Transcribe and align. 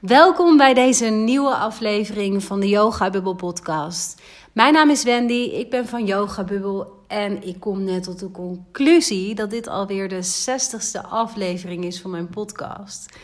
Welkom 0.00 0.56
bij 0.56 0.74
deze 0.74 1.06
nieuwe 1.06 1.54
aflevering 1.54 2.44
van 2.44 2.60
de 2.60 2.68
Yoga 2.68 3.10
Bubble 3.10 3.34
podcast. 3.34 4.22
Mijn 4.52 4.72
naam 4.72 4.90
is 4.90 5.02
Wendy, 5.02 5.50
ik 5.52 5.70
ben 5.70 5.86
van 5.86 6.06
Yoga 6.06 6.44
Bubble 6.44 6.86
en 7.06 7.42
ik 7.42 7.60
kom 7.60 7.84
net 7.84 8.02
tot 8.02 8.18
de 8.18 8.30
conclusie 8.30 9.34
dat 9.34 9.50
dit 9.50 9.68
alweer 9.68 10.08
de 10.08 10.24
60ste 10.24 11.08
aflevering 11.08 11.84
is 11.84 12.00
van 12.00 12.10
mijn 12.10 12.28
podcast. 12.28 13.14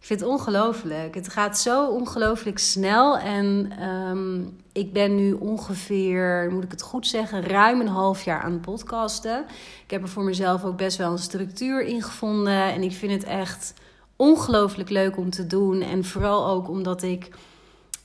Ik 0.00 0.06
vind 0.06 0.20
het 0.20 0.28
ongelooflijk. 0.28 1.14
Het 1.14 1.28
gaat 1.28 1.58
zo 1.58 1.86
ongelooflijk 1.86 2.58
snel 2.58 3.18
en 3.18 3.72
um, 3.88 4.56
ik 4.72 4.92
ben 4.92 5.14
nu 5.14 5.32
ongeveer, 5.32 6.48
moet 6.52 6.64
ik 6.64 6.70
het 6.70 6.82
goed 6.82 7.06
zeggen, 7.06 7.42
ruim 7.42 7.80
een 7.80 7.88
half 7.88 8.22
jaar 8.22 8.40
aan 8.40 8.52
het 8.52 8.60
podcasten. 8.60 9.44
Ik 9.84 9.90
heb 9.90 10.02
er 10.02 10.08
voor 10.08 10.24
mezelf 10.24 10.64
ook 10.64 10.76
best 10.76 10.96
wel 10.96 11.12
een 11.12 11.18
structuur 11.18 11.82
in 11.82 12.02
gevonden 12.02 12.72
en 12.72 12.82
ik 12.82 12.92
vind 12.92 13.12
het 13.12 13.24
echt 13.24 13.74
ongelooflijk 14.16 14.90
leuk 14.90 15.16
om 15.16 15.30
te 15.30 15.46
doen. 15.46 15.82
En 15.82 16.04
vooral 16.04 16.46
ook 16.48 16.68
omdat 16.68 17.02
ik 17.02 17.28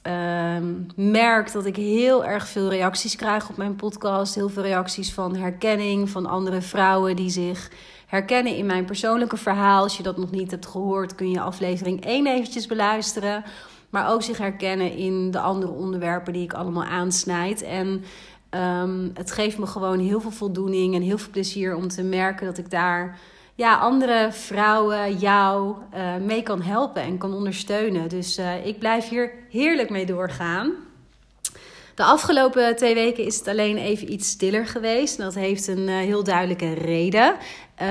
uh, 0.07 0.57
merk 0.95 1.51
dat 1.51 1.65
ik 1.65 1.75
heel 1.75 2.25
erg 2.25 2.47
veel 2.47 2.69
reacties 2.69 3.15
krijg 3.15 3.49
op 3.49 3.57
mijn 3.57 3.75
podcast. 3.75 4.35
Heel 4.35 4.49
veel 4.49 4.63
reacties 4.63 5.13
van 5.13 5.35
herkenning 5.35 6.09
van 6.09 6.25
andere 6.25 6.61
vrouwen 6.61 7.15
die 7.15 7.29
zich 7.29 7.71
herkennen 8.07 8.55
in 8.55 8.65
mijn 8.65 8.85
persoonlijke 8.85 9.37
verhaal. 9.37 9.83
Als 9.83 9.97
je 9.97 10.03
dat 10.03 10.17
nog 10.17 10.31
niet 10.31 10.51
hebt 10.51 10.65
gehoord, 10.65 11.15
kun 11.15 11.29
je 11.29 11.41
aflevering 11.41 12.05
1 12.05 12.27
eventjes 12.27 12.65
beluisteren. 12.65 13.43
Maar 13.89 14.09
ook 14.09 14.23
zich 14.23 14.37
herkennen 14.37 14.95
in 14.95 15.31
de 15.31 15.39
andere 15.39 15.71
onderwerpen 15.71 16.33
die 16.33 16.43
ik 16.43 16.53
allemaal 16.53 16.83
aansnijd. 16.83 17.61
En 17.61 18.03
um, 18.49 19.11
het 19.13 19.31
geeft 19.31 19.57
me 19.57 19.65
gewoon 19.65 19.99
heel 19.99 20.21
veel 20.21 20.31
voldoening 20.31 20.95
en 20.95 21.01
heel 21.01 21.17
veel 21.17 21.31
plezier 21.31 21.75
om 21.75 21.87
te 21.87 22.03
merken 22.03 22.45
dat 22.45 22.57
ik 22.57 22.69
daar 22.69 23.19
ja, 23.61 23.75
andere 23.75 24.27
vrouwen 24.31 25.17
jou 25.17 25.75
uh, 25.95 26.15
mee 26.15 26.43
kan 26.43 26.61
helpen 26.61 27.01
en 27.01 27.17
kan 27.17 27.33
ondersteunen. 27.33 28.09
Dus 28.09 28.39
uh, 28.39 28.65
ik 28.65 28.79
blijf 28.79 29.09
hier 29.09 29.31
heerlijk 29.49 29.89
mee 29.89 30.05
doorgaan. 30.05 30.73
De 31.95 32.03
afgelopen 32.03 32.75
twee 32.75 32.93
weken 32.93 33.25
is 33.25 33.37
het 33.37 33.47
alleen 33.47 33.77
even 33.77 34.13
iets 34.13 34.29
stiller 34.29 34.67
geweest. 34.67 35.17
Dat 35.17 35.35
heeft 35.35 35.67
een 35.67 35.87
uh, 35.87 35.97
heel 35.97 36.23
duidelijke 36.23 36.73
reden. 36.73 37.35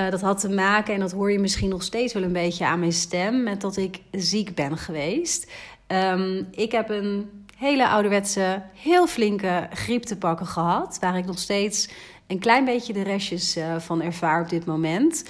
dat 0.09 0.21
had 0.21 0.39
te 0.39 0.49
maken, 0.49 0.93
en 0.93 0.99
dat 0.99 1.11
hoor 1.11 1.31
je 1.31 1.39
misschien 1.39 1.69
nog 1.69 1.83
steeds 1.83 2.13
wel 2.13 2.23
een 2.23 2.33
beetje 2.33 2.65
aan 2.65 2.79
mijn 2.79 2.93
stem, 2.93 3.43
met 3.43 3.61
dat 3.61 3.77
ik 3.77 3.99
ziek 4.11 4.55
ben 4.55 4.77
geweest. 4.77 5.51
Um, 5.87 6.47
ik 6.51 6.71
heb 6.71 6.89
een 6.89 7.29
hele 7.57 7.87
ouderwetse, 7.87 8.61
heel 8.73 9.07
flinke 9.07 9.67
griep 9.73 10.03
te 10.03 10.17
pakken 10.17 10.45
gehad. 10.45 10.97
Waar 10.99 11.17
ik 11.17 11.25
nog 11.25 11.39
steeds 11.39 11.89
een 12.27 12.39
klein 12.39 12.65
beetje 12.65 12.93
de 12.93 13.03
restjes 13.03 13.57
van 13.77 14.01
ervaar 14.01 14.41
op 14.41 14.49
dit 14.49 14.65
moment. 14.65 15.23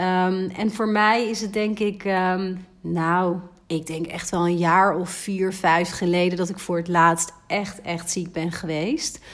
Um, 0.00 0.50
en 0.50 0.70
voor 0.70 0.88
mij 0.88 1.28
is 1.28 1.40
het 1.40 1.52
denk 1.52 1.78
ik, 1.78 2.04
um, 2.04 2.66
nou, 2.80 3.36
ik 3.66 3.86
denk 3.86 4.06
echt 4.06 4.30
wel 4.30 4.46
een 4.46 4.56
jaar 4.56 4.96
of 4.96 5.10
vier, 5.10 5.52
vijf 5.52 5.90
geleden 5.90 6.38
dat 6.38 6.48
ik 6.48 6.58
voor 6.58 6.76
het 6.76 6.88
laatst 6.88 7.32
echt, 7.46 7.80
echt 7.80 8.10
ziek 8.10 8.32
ben 8.32 8.52
geweest. 8.52 9.24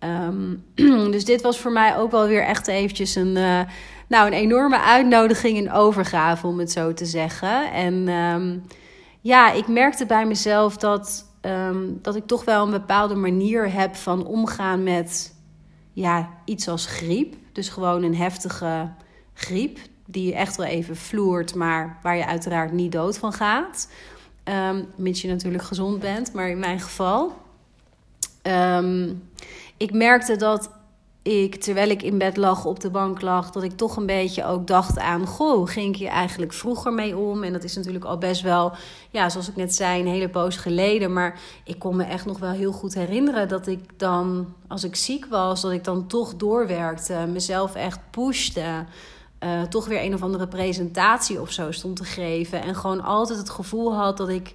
Um, 0.00 0.64
dus 1.14 1.24
dit 1.24 1.42
was 1.42 1.58
voor 1.58 1.72
mij 1.72 1.96
ook 1.96 2.10
wel 2.10 2.26
weer 2.26 2.42
echt 2.42 2.66
eventjes 2.66 3.14
een, 3.14 3.36
uh, 3.36 3.60
nou, 4.08 4.26
een 4.26 4.32
enorme 4.32 4.80
uitnodiging 4.80 5.58
en 5.58 5.72
overgave, 5.72 6.46
om 6.46 6.58
het 6.58 6.70
zo 6.70 6.94
te 6.94 7.06
zeggen. 7.06 7.72
En 7.72 8.06
ja, 9.20 9.52
ik 9.52 9.68
merkte 9.68 10.06
bij 10.06 10.26
mezelf 10.26 10.76
dat, 10.76 11.26
dat 12.02 12.16
ik 12.16 12.26
toch 12.26 12.44
wel 12.44 12.64
een 12.64 12.70
bepaalde 12.70 13.14
manier 13.14 13.72
heb 13.72 13.96
van 13.96 14.26
omgaan 14.26 14.82
met 14.82 15.34
ja, 15.92 16.28
iets 16.44 16.68
als 16.68 16.86
griep. 16.86 17.34
Dus 17.52 17.68
gewoon 17.68 18.02
een 18.02 18.16
heftige 18.16 18.92
griep 19.34 19.78
die 20.10 20.26
je 20.26 20.34
echt 20.34 20.56
wel 20.56 20.66
even 20.66 20.96
vloert, 20.96 21.54
maar 21.54 21.98
waar 22.02 22.16
je 22.16 22.26
uiteraard 22.26 22.72
niet 22.72 22.92
dood 22.92 23.18
van 23.18 23.32
gaat. 23.32 23.88
Um, 24.44 24.86
mits 24.96 25.22
je 25.22 25.28
natuurlijk 25.28 25.64
gezond 25.64 26.00
bent, 26.00 26.32
maar 26.32 26.48
in 26.48 26.58
mijn 26.58 26.80
geval. 26.80 27.32
Um, 28.42 29.22
ik 29.76 29.92
merkte 29.92 30.36
dat 30.36 30.70
ik, 31.22 31.54
terwijl 31.54 31.90
ik 31.90 32.02
in 32.02 32.18
bed 32.18 32.36
lag, 32.36 32.64
op 32.64 32.80
de 32.80 32.90
bank 32.90 33.20
lag, 33.20 33.50
dat 33.50 33.62
ik 33.62 33.76
toch 33.76 33.96
een 33.96 34.06
beetje 34.06 34.44
ook 34.44 34.66
dacht 34.66 34.98
aan: 34.98 35.26
Goh, 35.26 35.68
ging 35.68 35.88
ik 35.88 35.96
hier 35.96 36.08
eigenlijk 36.08 36.52
vroeger 36.52 36.92
mee 36.92 37.16
om? 37.16 37.42
En 37.42 37.52
dat 37.52 37.64
is 37.64 37.76
natuurlijk 37.76 38.04
al 38.04 38.18
best 38.18 38.42
wel, 38.42 38.72
ja, 39.10 39.28
zoals 39.28 39.48
ik 39.48 39.56
net 39.56 39.74
zei, 39.74 40.00
een 40.00 40.06
hele 40.06 40.28
poos 40.28 40.56
geleden. 40.56 41.12
Maar 41.12 41.40
ik 41.64 41.78
kon 41.78 41.96
me 41.96 42.04
echt 42.04 42.26
nog 42.26 42.38
wel 42.38 42.50
heel 42.50 42.72
goed 42.72 42.94
herinneren 42.94 43.48
dat 43.48 43.66
ik 43.66 43.98
dan, 43.98 44.54
als 44.68 44.84
ik 44.84 44.96
ziek 44.96 45.26
was, 45.26 45.60
dat 45.60 45.72
ik 45.72 45.84
dan 45.84 46.06
toch 46.06 46.34
doorwerkte, 46.36 47.26
mezelf 47.32 47.74
echt 47.74 48.00
pushte. 48.10 48.84
Uh, 49.44 49.62
toch 49.62 49.86
weer 49.86 50.02
een 50.02 50.14
of 50.14 50.22
andere 50.22 50.48
presentatie 50.48 51.40
of 51.40 51.52
zo 51.52 51.70
stond 51.70 51.96
te 51.96 52.04
geven. 52.04 52.62
En 52.62 52.74
gewoon 52.74 53.02
altijd 53.02 53.38
het 53.38 53.50
gevoel 53.50 53.94
had 53.94 54.16
dat 54.16 54.28
ik 54.28 54.54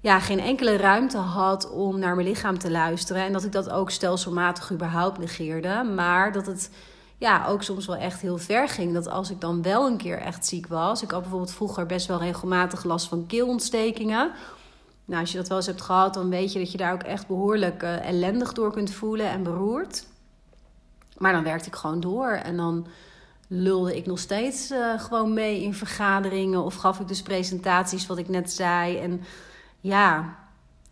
ja, 0.00 0.20
geen 0.20 0.40
enkele 0.40 0.76
ruimte 0.76 1.18
had 1.18 1.70
om 1.70 1.98
naar 1.98 2.14
mijn 2.14 2.28
lichaam 2.28 2.58
te 2.58 2.70
luisteren. 2.70 3.24
En 3.24 3.32
dat 3.32 3.44
ik 3.44 3.52
dat 3.52 3.70
ook 3.70 3.90
stelselmatig 3.90 4.72
überhaupt 4.72 5.18
negeerde. 5.18 5.82
Maar 5.94 6.32
dat 6.32 6.46
het 6.46 6.70
ja, 7.18 7.46
ook 7.46 7.62
soms 7.62 7.86
wel 7.86 7.96
echt 7.96 8.20
heel 8.20 8.38
ver 8.38 8.68
ging. 8.68 8.92
Dat 8.92 9.08
als 9.08 9.30
ik 9.30 9.40
dan 9.40 9.62
wel 9.62 9.86
een 9.86 9.96
keer 9.96 10.18
echt 10.18 10.46
ziek 10.46 10.66
was. 10.66 11.02
Ik 11.02 11.10
had 11.10 11.20
bijvoorbeeld 11.20 11.52
vroeger 11.52 11.86
best 11.86 12.06
wel 12.06 12.18
regelmatig 12.18 12.84
last 12.84 13.08
van 13.08 13.26
keelontstekingen. 13.26 14.30
Nou, 15.04 15.20
als 15.20 15.30
je 15.32 15.38
dat 15.38 15.48
wel 15.48 15.56
eens 15.56 15.66
hebt 15.66 15.82
gehad, 15.82 16.14
dan 16.14 16.30
weet 16.30 16.52
je 16.52 16.58
dat 16.58 16.72
je 16.72 16.78
daar 16.78 16.92
ook 16.92 17.02
echt 17.02 17.26
behoorlijk 17.26 17.82
uh, 17.82 18.06
ellendig 18.06 18.52
door 18.52 18.72
kunt 18.72 18.90
voelen 18.90 19.30
en 19.30 19.42
beroerd. 19.42 20.06
Maar 21.16 21.32
dan 21.32 21.42
werkte 21.42 21.68
ik 21.68 21.74
gewoon 21.74 22.00
door. 22.00 22.30
En 22.30 22.56
dan 22.56 22.86
lulde 23.48 23.96
ik 23.96 24.06
nog 24.06 24.18
steeds 24.18 24.70
uh, 24.70 25.00
gewoon 25.00 25.32
mee 25.32 25.62
in 25.62 25.74
vergaderingen 25.74 26.64
of 26.64 26.74
gaf 26.74 27.00
ik 27.00 27.08
dus 27.08 27.22
presentaties, 27.22 28.06
wat 28.06 28.18
ik 28.18 28.28
net 28.28 28.52
zei. 28.52 28.98
En 28.98 29.20
ja, 29.80 30.36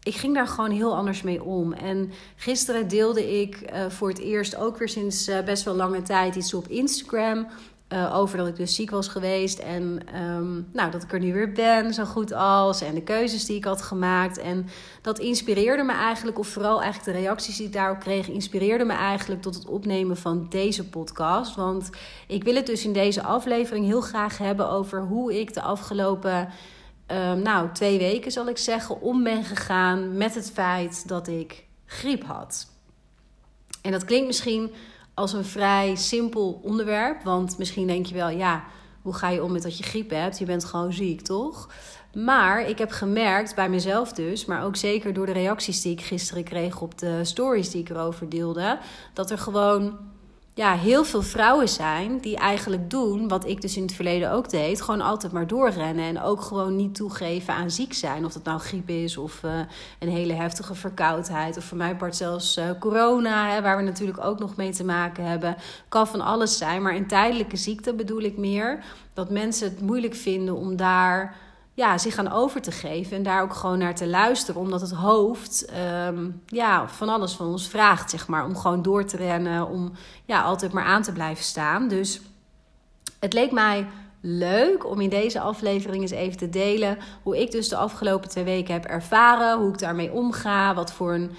ik 0.02 0.14
ging 0.14 0.34
daar 0.34 0.48
gewoon 0.48 0.70
heel 0.70 0.96
anders 0.96 1.22
mee 1.22 1.42
om. 1.42 1.72
En 1.72 2.12
gisteren 2.36 2.88
deelde 2.88 3.40
ik 3.40 3.70
uh, 3.72 3.90
voor 3.90 4.08
het 4.08 4.18
eerst 4.18 4.56
ook 4.56 4.78
weer 4.78 4.88
sinds 4.88 5.28
uh, 5.28 5.40
best 5.40 5.64
wel 5.64 5.74
lange 5.74 6.02
tijd 6.02 6.34
iets 6.34 6.54
op 6.54 6.68
Instagram. 6.68 7.46
Uh, 7.92 8.16
over 8.16 8.38
dat 8.38 8.46
ik 8.46 8.56
dus 8.56 8.74
ziek 8.74 8.90
was 8.90 9.08
geweest. 9.08 9.58
En 9.58 10.00
um, 10.22 10.68
nou, 10.72 10.90
dat 10.90 11.02
ik 11.02 11.12
er 11.12 11.20
nu 11.20 11.32
weer 11.32 11.52
ben, 11.52 11.94
zo 11.94 12.04
goed 12.04 12.32
als. 12.32 12.80
En 12.80 12.94
de 12.94 13.02
keuzes 13.02 13.44
die 13.44 13.56
ik 13.56 13.64
had 13.64 13.82
gemaakt. 13.82 14.38
En 14.38 14.66
dat 15.02 15.18
inspireerde 15.18 15.82
me 15.82 15.92
eigenlijk, 15.92 16.38
of 16.38 16.48
vooral 16.48 16.82
eigenlijk 16.82 17.16
de 17.16 17.24
reacties 17.24 17.56
die 17.56 17.66
ik 17.66 17.72
daarop 17.72 17.98
kreeg, 17.98 18.28
inspireerde 18.28 18.84
me 18.84 18.92
eigenlijk 18.92 19.42
tot 19.42 19.54
het 19.54 19.66
opnemen 19.66 20.16
van 20.16 20.46
deze 20.48 20.88
podcast. 20.88 21.54
Want 21.54 21.90
ik 22.26 22.44
wil 22.44 22.54
het 22.54 22.66
dus 22.66 22.84
in 22.84 22.92
deze 22.92 23.22
aflevering 23.22 23.86
heel 23.86 24.00
graag 24.00 24.38
hebben 24.38 24.70
over 24.70 25.00
hoe 25.00 25.40
ik 25.40 25.54
de 25.54 25.62
afgelopen. 25.62 26.48
Um, 27.12 27.42
nou, 27.42 27.72
twee 27.72 27.98
weken 27.98 28.32
zal 28.32 28.48
ik 28.48 28.58
zeggen, 28.58 29.00
om 29.00 29.22
ben 29.22 29.44
gegaan 29.44 30.16
met 30.16 30.34
het 30.34 30.50
feit 30.50 31.08
dat 31.08 31.28
ik 31.28 31.64
griep 31.84 32.24
had. 32.24 32.66
En 33.82 33.92
dat 33.92 34.04
klinkt 34.04 34.26
misschien 34.26 34.70
als 35.16 35.32
een 35.32 35.44
vrij 35.44 35.94
simpel 35.94 36.60
onderwerp. 36.62 37.22
Want 37.22 37.58
misschien 37.58 37.86
denk 37.86 38.06
je 38.06 38.14
wel, 38.14 38.28
ja, 38.28 38.64
hoe 39.02 39.14
ga 39.14 39.28
je 39.28 39.42
om 39.42 39.52
met 39.52 39.62
dat 39.62 39.78
je 39.78 39.84
griep 39.84 40.10
hebt? 40.10 40.38
Je 40.38 40.44
bent 40.44 40.64
gewoon 40.64 40.92
ziek, 40.92 41.20
toch? 41.20 41.68
Maar 42.14 42.68
ik 42.68 42.78
heb 42.78 42.90
gemerkt 42.90 43.54
bij 43.54 43.68
mezelf 43.68 44.12
dus, 44.12 44.44
maar 44.44 44.64
ook 44.64 44.76
zeker 44.76 45.12
door 45.12 45.26
de 45.26 45.32
reacties 45.32 45.82
die 45.82 45.92
ik 45.92 46.00
gisteren 46.00 46.44
kreeg 46.44 46.80
op 46.80 46.98
de 46.98 47.24
stories 47.24 47.70
die 47.70 47.80
ik 47.80 47.88
erover 47.88 48.28
deelde, 48.28 48.78
dat 49.12 49.30
er 49.30 49.38
gewoon 49.38 49.98
ja, 50.56 50.76
heel 50.76 51.04
veel 51.04 51.22
vrouwen 51.22 51.68
zijn 51.68 52.18
die 52.18 52.36
eigenlijk 52.36 52.90
doen 52.90 53.28
wat 53.28 53.46
ik 53.46 53.60
dus 53.60 53.76
in 53.76 53.82
het 53.82 53.92
verleden 53.92 54.32
ook 54.32 54.50
deed. 54.50 54.82
Gewoon 54.82 55.00
altijd 55.00 55.32
maar 55.32 55.46
doorrennen 55.46 56.04
en 56.04 56.20
ook 56.20 56.40
gewoon 56.40 56.76
niet 56.76 56.94
toegeven 56.94 57.54
aan 57.54 57.70
ziek 57.70 57.92
zijn. 57.92 58.24
Of 58.24 58.32
dat 58.32 58.44
nou 58.44 58.60
griep 58.60 58.88
is 58.88 59.16
of 59.16 59.42
uh, 59.42 59.50
een 59.98 60.08
hele 60.08 60.32
heftige 60.32 60.74
verkoudheid. 60.74 61.56
Of 61.56 61.64
voor 61.64 61.76
mij 61.76 61.96
part 61.96 62.16
zelfs 62.16 62.58
uh, 62.58 62.64
corona, 62.80 63.50
hè, 63.50 63.62
waar 63.62 63.76
we 63.76 63.82
natuurlijk 63.82 64.24
ook 64.24 64.38
nog 64.38 64.56
mee 64.56 64.72
te 64.72 64.84
maken 64.84 65.24
hebben. 65.24 65.56
Kan 65.88 66.06
van 66.06 66.20
alles 66.20 66.58
zijn, 66.58 66.82
maar 66.82 66.94
een 66.94 67.06
tijdelijke 67.06 67.56
ziekte 67.56 67.94
bedoel 67.94 68.22
ik 68.22 68.36
meer. 68.36 68.84
Dat 69.14 69.30
mensen 69.30 69.68
het 69.68 69.80
moeilijk 69.80 70.14
vinden 70.14 70.54
om 70.54 70.76
daar 70.76 71.36
ja, 71.76 71.98
zich 71.98 72.18
aan 72.18 72.32
over 72.32 72.62
te 72.62 72.70
geven 72.70 73.16
en 73.16 73.22
daar 73.22 73.42
ook 73.42 73.54
gewoon 73.54 73.78
naar 73.78 73.94
te 73.94 74.06
luisteren, 74.06 74.60
omdat 74.60 74.80
het 74.80 74.90
hoofd 74.90 75.72
um, 76.06 76.42
ja, 76.46 76.88
van 76.88 77.08
alles 77.08 77.32
van 77.32 77.46
ons 77.46 77.68
vraagt, 77.68 78.10
zeg 78.10 78.28
maar, 78.28 78.44
om 78.44 78.56
gewoon 78.56 78.82
door 78.82 79.04
te 79.04 79.16
rennen, 79.16 79.68
om 79.68 79.92
ja, 80.24 80.42
altijd 80.42 80.72
maar 80.72 80.84
aan 80.84 81.02
te 81.02 81.12
blijven 81.12 81.44
staan. 81.44 81.88
Dus 81.88 82.20
het 83.20 83.32
leek 83.32 83.52
mij 83.52 83.86
leuk 84.20 84.86
om 84.86 85.00
in 85.00 85.08
deze 85.08 85.40
aflevering 85.40 86.02
eens 86.02 86.10
even 86.10 86.38
te 86.38 86.48
delen 86.48 86.98
hoe 87.22 87.40
ik 87.40 87.50
dus 87.50 87.68
de 87.68 87.76
afgelopen 87.76 88.28
twee 88.28 88.44
weken 88.44 88.74
heb 88.74 88.84
ervaren, 88.84 89.58
hoe 89.58 89.68
ik 89.68 89.78
daarmee 89.78 90.12
omga, 90.12 90.74
wat 90.74 90.92
voor 90.92 91.14
een 91.14 91.30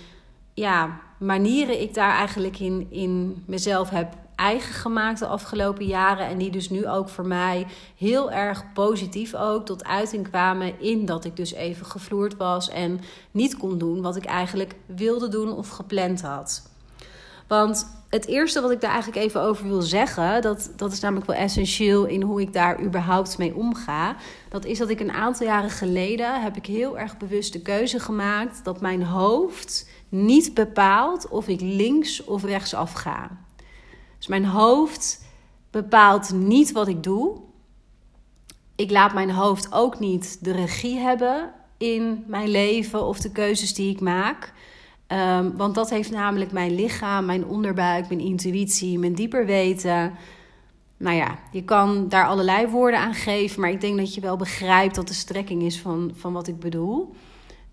ja, 0.54 1.00
manieren 1.20 1.82
ik 1.82 1.94
daar 1.94 2.14
eigenlijk 2.14 2.60
in, 2.60 2.88
in 2.90 3.44
mezelf 3.46 3.90
heb 3.90 4.14
eigen 4.38 4.74
gemaakt 4.74 5.20
de 5.20 5.28
afgelopen 5.28 5.86
jaren. 5.86 6.28
En 6.28 6.38
die 6.38 6.52
dus 6.52 6.70
nu 6.70 6.88
ook 6.88 7.10
voor 7.10 7.28
mij 7.28 7.68
heel 7.98 8.32
erg 8.32 8.74
positief 8.74 9.34
ook 9.34 9.66
tot 9.66 9.86
uiting 9.86 10.30
kwamen. 10.30 10.82
In 10.82 11.06
dat 11.06 11.26
ik 11.26 11.36
dus 11.36 11.54
even 11.54 11.86
gevloerd 11.86 12.38
was 12.38 12.70
en 12.70 13.00
niet 13.32 13.58
kon 13.58 13.78
doen 13.78 14.02
wat 14.02 14.16
ik 14.16 14.26
eigenlijk 14.26 14.76
wilde 14.86 15.28
doen 15.28 15.54
of 15.54 15.70
gepland 15.70 16.22
had. 16.22 16.70
Want 17.48 17.88
het 18.10 18.26
eerste 18.26 18.62
wat 18.62 18.72
ik 18.72 18.82
daar 18.82 18.92
eigenlijk 18.92 19.24
even 19.24 19.42
over 19.42 19.68
wil 19.68 19.82
zeggen, 19.82 20.42
dat, 20.42 20.72
dat 20.76 20.92
is 20.92 21.00
namelijk 21.00 21.28
wel 21.28 21.36
essentieel 21.36 22.06
in 22.06 22.22
hoe 22.22 22.42
ik 22.42 22.54
daar 22.54 22.82
überhaupt 22.82 23.38
mee 23.38 23.56
omga. 23.56 24.16
Dat 24.50 24.66
is 24.66 24.78
dat 24.78 24.90
ik 24.90 25.00
een 25.00 25.12
aantal 25.12 25.48
jaren 25.48 25.70
geleden 25.70 26.42
heb 26.42 26.56
ik 26.56 26.66
heel 26.66 26.98
erg 27.00 27.18
bewust 27.18 27.54
de 27.54 27.62
keuze 27.62 28.00
gemaakt 28.00 28.64
dat 28.64 28.82
mijn 28.82 29.04
hoofd 29.04 29.90
niet 30.10 30.54
bepaalt 30.54 31.28
of 31.28 31.48
ik 31.48 31.62
links 31.62 32.24
of 32.24 32.44
rechts 32.44 32.74
af 32.74 32.94
ga. 32.94 33.30
Dus 34.18 34.28
mijn 34.28 34.46
hoofd 34.46 35.26
bepaalt 35.72 36.34
niet 36.34 36.72
wat 36.72 36.88
ik 36.88 37.04
doe. 37.04 37.38
Ik 38.76 38.92
laat 38.92 39.14
mijn 39.14 39.32
hoofd 39.32 39.74
ook 39.74 40.00
niet 40.00 40.38
de 40.42 40.52
regie 40.52 40.98
hebben 40.98 41.52
in 41.78 42.24
mijn 42.28 42.50
leven 42.50 43.06
of 43.06 43.20
de 43.20 43.32
keuzes 43.32 43.74
die 43.74 43.92
ik 43.92 44.02
maak. 44.02 44.54
Um, 45.08 45.58
want 45.58 45.76
dat 45.76 45.90
heeft 45.90 46.12
namelijk 46.12 46.52
mijn 46.52 46.76
lichaam, 46.76 47.26
mijn 47.26 47.46
onderbuik, 47.46 48.08
mijn 48.08 48.20
intuïtie, 48.20 49.00
mijn 49.00 49.14
dieper 49.14 49.46
weten. 49.46 50.14
Nou 50.98 51.16
ja, 51.16 51.40
je 51.52 51.64
kan 51.64 52.10
daar 52.10 52.28
allerlei 52.28 52.68
woorden 52.68 53.00
aan 53.00 53.14
geven, 53.14 53.62
maar 53.62 53.70
ik 53.70 53.82
denk 53.82 53.98
dat 53.98 54.14
je 54.14 54.22
wel 54.22 54.36
begrijpt 54.36 54.96
dat 54.96 55.08
de 55.08 55.14
strekking 55.14 55.62
is 55.62 55.80
van, 55.80 56.12
van 56.16 56.34
wat 56.34 56.48
ik 56.48 56.60
bedoel. 56.60 57.14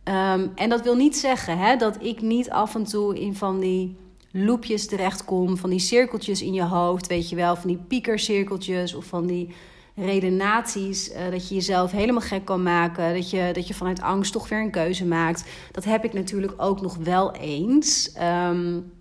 Um, 0.04 0.52
en 0.54 0.68
dat 0.68 0.82
wil 0.82 0.96
niet 0.96 1.16
zeggen 1.16 1.58
hè, 1.58 1.76
dat 1.76 2.02
ik 2.02 2.20
niet 2.20 2.50
af 2.50 2.74
en 2.74 2.84
toe 2.84 3.20
in 3.20 3.34
van 3.34 3.60
die 3.60 3.96
loopjes 4.36 4.86
terechtkom, 4.86 5.56
van 5.56 5.70
die 5.70 5.78
cirkeltjes 5.78 6.42
in 6.42 6.52
je 6.52 6.64
hoofd, 6.64 7.06
weet 7.06 7.28
je 7.28 7.36
wel, 7.36 7.56
van 7.56 7.68
die 7.68 7.80
piekercirkeltjes 7.88 8.94
of 8.94 9.04
van 9.04 9.26
die 9.26 9.54
redenaties, 9.96 11.10
uh, 11.10 11.30
dat 11.30 11.48
je 11.48 11.54
jezelf 11.54 11.90
helemaal 11.90 12.20
gek 12.20 12.44
kan 12.44 12.62
maken, 12.62 13.14
dat 13.14 13.30
je, 13.30 13.50
dat 13.52 13.68
je 13.68 13.74
vanuit 13.74 14.02
angst 14.02 14.32
toch 14.32 14.48
weer 14.48 14.60
een 14.60 14.70
keuze 14.70 15.06
maakt. 15.06 15.44
Dat 15.72 15.84
heb 15.84 16.04
ik 16.04 16.12
natuurlijk 16.12 16.52
ook 16.56 16.80
nog 16.80 16.96
wel 16.96 17.32
eens. 17.32 18.16
Um, 18.48 18.92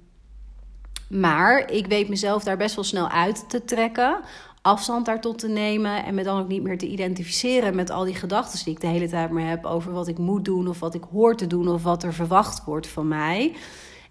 maar 1.10 1.72
ik 1.72 1.88
weet 1.88 2.10
mezelf 2.10 2.44
daar 2.44 2.58
best 2.58 2.76
wel 2.76 2.84
snel 2.84 3.10
uit 3.10 3.50
te 3.50 3.66
trekken, 3.66 4.20
afstand 4.62 5.06
daartot 5.06 5.40
te 5.40 5.48
nemen 5.48 6.06
en 6.06 6.16
me 6.16 6.24
dan 6.24 6.42
ook 6.42 6.48
niet 6.48 6.64
meer 6.64 6.78
te 6.78 6.88
identificeren 6.88 7.76
met 7.76 7.90
al 7.90 8.04
die 8.04 8.16
gedachten 8.16 8.64
die 8.64 8.74
ik 8.74 8.82
de 8.82 8.88
hele 8.88 9.10
tijd 9.10 9.30
maar 9.30 9.48
heb 9.48 9.66
over 9.66 9.92
wat 9.92 10.08
ik 10.08 10.18
moet 10.18 10.46
doen 10.46 10.68
of 10.68 10.80
wat 10.80 10.94
ik 10.94 11.04
hoor 11.12 11.36
te 11.36 11.48
doen 11.48 11.68
of 11.68 11.84
wat 11.84 12.04
er 12.04 12.14
verwacht 12.14 12.66
wordt 12.66 12.88
van 12.88 13.08
mij. 13.08 13.56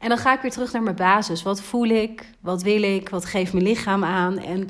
En 0.02 0.08
dan 0.08 0.18
ga 0.18 0.34
ik 0.34 0.40
weer 0.40 0.50
terug 0.50 0.72
naar 0.72 0.82
mijn 0.82 0.96
basis. 0.96 1.42
Wat 1.42 1.60
voel 1.60 1.88
ik? 1.88 2.30
Wat 2.40 2.62
wil 2.62 2.82
ik? 2.82 3.08
Wat 3.08 3.24
geeft 3.24 3.52
mijn 3.52 3.64
lichaam 3.64 4.04
aan? 4.04 4.38
En 4.38 4.68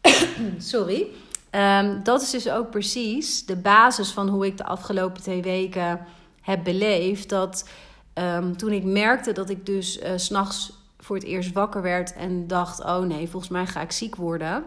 sorry. 0.58 1.06
Um, 1.50 2.02
dat 2.02 2.22
is 2.22 2.30
dus 2.30 2.50
ook 2.50 2.70
precies 2.70 3.46
de 3.46 3.56
basis 3.56 4.10
van 4.10 4.28
hoe 4.28 4.46
ik 4.46 4.56
de 4.56 4.64
afgelopen 4.64 5.22
twee 5.22 5.42
weken 5.42 6.06
heb 6.40 6.64
beleefd. 6.64 7.28
Dat 7.28 7.68
um, 8.14 8.56
toen 8.56 8.72
ik 8.72 8.84
merkte 8.84 9.32
dat 9.32 9.50
ik 9.50 9.66
dus 9.66 9.98
uh, 9.98 10.10
s'nachts 10.16 10.72
voor 10.98 11.16
het 11.16 11.24
eerst 11.24 11.52
wakker 11.52 11.82
werd 11.82 12.12
en 12.12 12.46
dacht: 12.46 12.84
oh 12.84 13.00
nee, 13.00 13.28
volgens 13.28 13.52
mij 13.52 13.66
ga 13.66 13.80
ik 13.80 13.92
ziek 13.92 14.16
worden. 14.16 14.64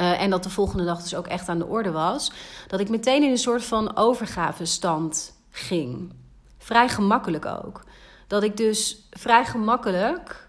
Uh, 0.00 0.22
en 0.22 0.30
dat 0.30 0.42
de 0.42 0.50
volgende 0.50 0.84
dag 0.84 1.02
dus 1.02 1.14
ook 1.14 1.26
echt 1.26 1.48
aan 1.48 1.58
de 1.58 1.66
orde 1.66 1.90
was. 1.90 2.32
Dat 2.66 2.80
ik 2.80 2.88
meteen 2.88 3.22
in 3.22 3.30
een 3.30 3.38
soort 3.38 3.64
van 3.64 3.96
overgavestand 3.96 5.34
ging. 5.50 6.12
Vrij 6.58 6.88
gemakkelijk 6.88 7.46
ook. 7.46 7.82
Dat 8.26 8.42
ik 8.42 8.56
dus 8.56 9.06
vrij 9.10 9.44
gemakkelijk 9.44 10.48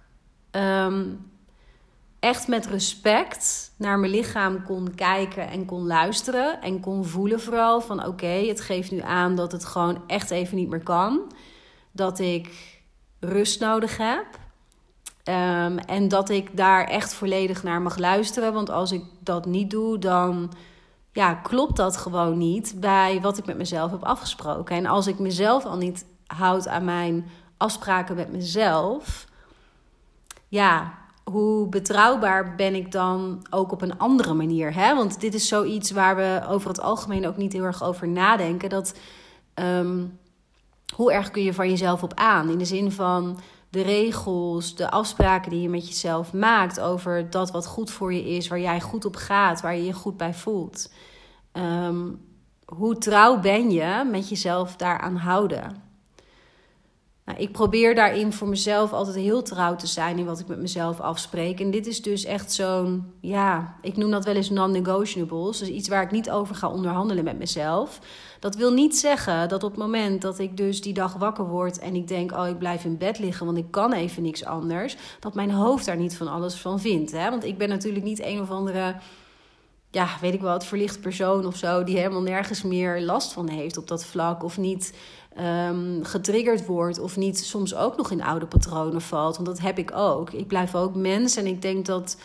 um, 0.51 1.31
echt 2.19 2.47
met 2.47 2.65
respect 2.65 3.71
naar 3.77 3.99
mijn 3.99 4.11
lichaam 4.11 4.63
kon 4.63 4.95
kijken 4.95 5.49
en 5.49 5.65
kon 5.65 5.87
luisteren. 5.87 6.61
En 6.61 6.79
kon 6.79 7.05
voelen 7.05 7.39
vooral 7.39 7.81
van 7.81 8.05
oké, 8.05 8.27
het 8.27 8.61
geeft 8.61 8.91
nu 8.91 8.99
aan 9.01 9.35
dat 9.35 9.51
het 9.51 9.65
gewoon 9.65 10.01
echt 10.07 10.31
even 10.31 10.57
niet 10.57 10.69
meer 10.69 10.83
kan. 10.83 11.31
Dat 11.91 12.19
ik 12.19 12.79
rust 13.19 13.59
nodig 13.59 13.97
heb. 13.97 14.25
Um, 15.23 15.77
en 15.77 16.07
dat 16.07 16.29
ik 16.29 16.57
daar 16.57 16.83
echt 16.83 17.13
volledig 17.13 17.63
naar 17.63 17.81
mag 17.81 17.97
luisteren. 17.97 18.53
Want 18.53 18.69
als 18.69 18.91
ik 18.91 19.03
dat 19.19 19.45
niet 19.45 19.69
doe, 19.69 19.97
dan 19.99 20.51
ja, 21.11 21.33
klopt 21.33 21.75
dat 21.75 21.97
gewoon 21.97 22.37
niet 22.37 22.73
bij 22.77 23.21
wat 23.21 23.37
ik 23.37 23.45
met 23.45 23.57
mezelf 23.57 23.91
heb 23.91 24.03
afgesproken. 24.03 24.75
En 24.75 24.85
als 24.85 25.07
ik 25.07 25.19
mezelf 25.19 25.65
al 25.65 25.77
niet 25.77 26.05
houd 26.25 26.67
aan 26.67 26.85
mijn 26.85 27.25
afspraken 27.57 28.15
met 28.15 28.31
mezelf, 28.31 29.27
ja, 30.47 30.93
hoe 31.23 31.67
betrouwbaar 31.67 32.55
ben 32.55 32.75
ik 32.75 32.91
dan 32.91 33.45
ook 33.49 33.71
op 33.71 33.81
een 33.81 33.97
andere 33.97 34.33
manier? 34.33 34.73
Hè? 34.73 34.95
Want 34.95 35.19
dit 35.19 35.33
is 35.33 35.47
zoiets 35.47 35.91
waar 35.91 36.15
we 36.15 36.41
over 36.47 36.69
het 36.69 36.81
algemeen 36.81 37.27
ook 37.27 37.37
niet 37.37 37.53
heel 37.53 37.63
erg 37.63 37.83
over 37.83 38.07
nadenken. 38.07 38.69
Dat 38.69 38.97
um, 39.55 40.19
hoe 40.95 41.13
erg 41.13 41.31
kun 41.31 41.43
je 41.43 41.53
van 41.53 41.69
jezelf 41.69 42.03
op 42.03 42.13
aan? 42.13 42.49
In 42.49 42.57
de 42.57 42.65
zin 42.65 42.91
van 42.91 43.39
de 43.69 43.81
regels, 43.81 44.75
de 44.75 44.91
afspraken 44.91 45.51
die 45.51 45.61
je 45.61 45.69
met 45.69 45.87
jezelf 45.87 46.33
maakt 46.33 46.79
over 46.79 47.29
dat 47.29 47.51
wat 47.51 47.67
goed 47.67 47.91
voor 47.91 48.13
je 48.13 48.29
is, 48.29 48.47
waar 48.47 48.59
jij 48.59 48.81
goed 48.81 49.05
op 49.05 49.15
gaat, 49.15 49.61
waar 49.61 49.75
je 49.75 49.85
je 49.85 49.93
goed 49.93 50.17
bij 50.17 50.33
voelt. 50.33 50.93
Um, 51.53 52.21
hoe 52.65 52.97
trouw 52.97 53.39
ben 53.39 53.71
je 53.71 54.07
met 54.11 54.29
jezelf 54.29 54.75
daaraan 54.75 55.15
houden? 55.15 55.84
Nou, 57.25 57.37
ik 57.39 57.51
probeer 57.51 57.95
daarin 57.95 58.33
voor 58.33 58.47
mezelf 58.47 58.93
altijd 58.93 59.15
heel 59.15 59.41
trouw 59.41 59.75
te 59.75 59.87
zijn 59.87 60.17
in 60.17 60.25
wat 60.25 60.39
ik 60.39 60.47
met 60.47 60.59
mezelf 60.59 60.99
afspreek. 60.99 61.59
En 61.59 61.71
dit 61.71 61.87
is 61.87 62.01
dus 62.01 62.25
echt 62.25 62.53
zo'n, 62.53 63.13
ja, 63.21 63.75
ik 63.81 63.97
noem 63.97 64.11
dat 64.11 64.25
wel 64.25 64.35
eens 64.35 64.49
non-negotiables. 64.49 65.59
Dus 65.59 65.67
iets 65.67 65.87
waar 65.87 66.03
ik 66.03 66.11
niet 66.11 66.29
over 66.29 66.55
ga 66.55 66.69
onderhandelen 66.69 67.23
met 67.23 67.37
mezelf. 67.37 67.99
Dat 68.39 68.55
wil 68.55 68.73
niet 68.73 68.97
zeggen 68.97 69.49
dat 69.49 69.63
op 69.63 69.71
het 69.71 69.79
moment 69.79 70.21
dat 70.21 70.39
ik 70.39 70.57
dus 70.57 70.81
die 70.81 70.93
dag 70.93 71.13
wakker 71.13 71.47
word 71.47 71.79
en 71.79 71.95
ik 71.95 72.07
denk, 72.07 72.31
oh, 72.31 72.47
ik 72.47 72.57
blijf 72.57 72.85
in 72.85 72.97
bed 72.97 73.19
liggen, 73.19 73.45
want 73.45 73.57
ik 73.57 73.71
kan 73.71 73.93
even 73.93 74.23
niks 74.23 74.45
anders, 74.45 74.97
dat 75.19 75.33
mijn 75.33 75.51
hoofd 75.51 75.85
daar 75.85 75.97
niet 75.97 76.17
van 76.17 76.27
alles 76.27 76.55
van 76.55 76.79
vindt. 76.79 77.11
Hè? 77.11 77.29
Want 77.29 77.43
ik 77.43 77.57
ben 77.57 77.69
natuurlijk 77.69 78.05
niet 78.05 78.23
een 78.23 78.41
of 78.41 78.49
andere 78.49 78.95
ja, 79.95 80.09
weet 80.21 80.33
ik 80.33 80.41
wel, 80.41 80.53
het 80.53 80.65
verlicht 80.65 81.01
persoon 81.01 81.45
of 81.45 81.55
zo, 81.55 81.83
die 81.83 81.97
helemaal 81.97 82.21
nergens 82.21 82.61
meer 82.61 83.01
last 83.01 83.33
van 83.33 83.49
heeft 83.49 83.77
op 83.77 83.87
dat 83.87 84.05
vlak. 84.05 84.43
Of 84.43 84.57
niet 84.57 84.93
um, 85.67 86.03
getriggerd 86.03 86.65
wordt, 86.65 86.99
of 86.99 87.17
niet 87.17 87.39
soms 87.39 87.75
ook 87.75 87.97
nog 87.97 88.11
in 88.11 88.23
oude 88.23 88.45
patronen 88.45 89.01
valt. 89.01 89.35
Want 89.35 89.47
dat 89.47 89.59
heb 89.59 89.77
ik 89.77 89.91
ook. 89.93 90.31
Ik 90.31 90.47
blijf 90.47 90.75
ook 90.75 90.95
mens 90.95 91.35
en 91.35 91.45
ik 91.45 91.61
denk 91.61 91.85
dat 91.85 92.17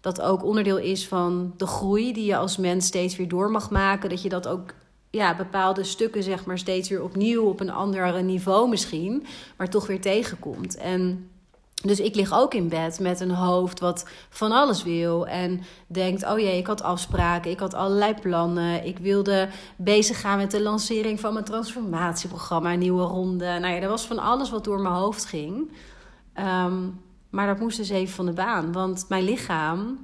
dat 0.00 0.20
ook 0.20 0.44
onderdeel 0.44 0.78
is 0.78 1.08
van 1.08 1.52
de 1.56 1.66
groei 1.66 2.12
die 2.12 2.24
je 2.24 2.36
als 2.36 2.56
mens 2.56 2.86
steeds 2.86 3.16
weer 3.16 3.28
door 3.28 3.50
mag 3.50 3.70
maken. 3.70 4.10
Dat 4.10 4.22
je 4.22 4.28
dat 4.28 4.48
ook 4.48 4.74
ja, 5.10 5.36
bepaalde 5.36 5.84
stukken, 5.84 6.22
zeg 6.22 6.44
maar, 6.44 6.58
steeds 6.58 6.88
weer 6.88 7.02
opnieuw 7.02 7.42
op 7.42 7.60
een 7.60 7.70
ander 7.70 8.22
niveau 8.22 8.68
misschien, 8.68 9.26
maar 9.56 9.70
toch 9.70 9.86
weer 9.86 10.00
tegenkomt. 10.00 10.76
En 10.76 11.30
dus 11.82 12.00
ik 12.00 12.14
lig 12.14 12.32
ook 12.32 12.54
in 12.54 12.68
bed 12.68 13.00
met 13.00 13.20
een 13.20 13.30
hoofd 13.30 13.80
wat 13.80 14.06
van 14.28 14.52
alles 14.52 14.82
wil. 14.82 15.26
En 15.26 15.60
denkt: 15.86 16.24
oh 16.24 16.38
jee, 16.38 16.58
ik 16.58 16.66
had 16.66 16.82
afspraken, 16.82 17.50
ik 17.50 17.60
had 17.60 17.74
allerlei 17.74 18.14
plannen. 18.14 18.86
Ik 18.86 18.98
wilde 18.98 19.48
bezig 19.76 20.20
gaan 20.20 20.38
met 20.38 20.50
de 20.50 20.62
lancering 20.62 21.20
van 21.20 21.32
mijn 21.32 21.44
transformatieprogramma, 21.44 22.74
nieuwe 22.74 23.02
ronde. 23.02 23.44
Nou 23.44 23.74
ja, 23.74 23.80
er 23.80 23.88
was 23.88 24.06
van 24.06 24.18
alles 24.18 24.50
wat 24.50 24.64
door 24.64 24.80
mijn 24.80 24.94
hoofd 24.94 25.24
ging. 25.24 25.70
Um, 26.38 27.00
maar 27.30 27.46
dat 27.46 27.60
moest 27.60 27.76
dus 27.76 27.88
even 27.88 28.14
van 28.14 28.26
de 28.26 28.32
baan. 28.32 28.72
Want 28.72 29.04
mijn 29.08 29.24
lichaam, 29.24 29.98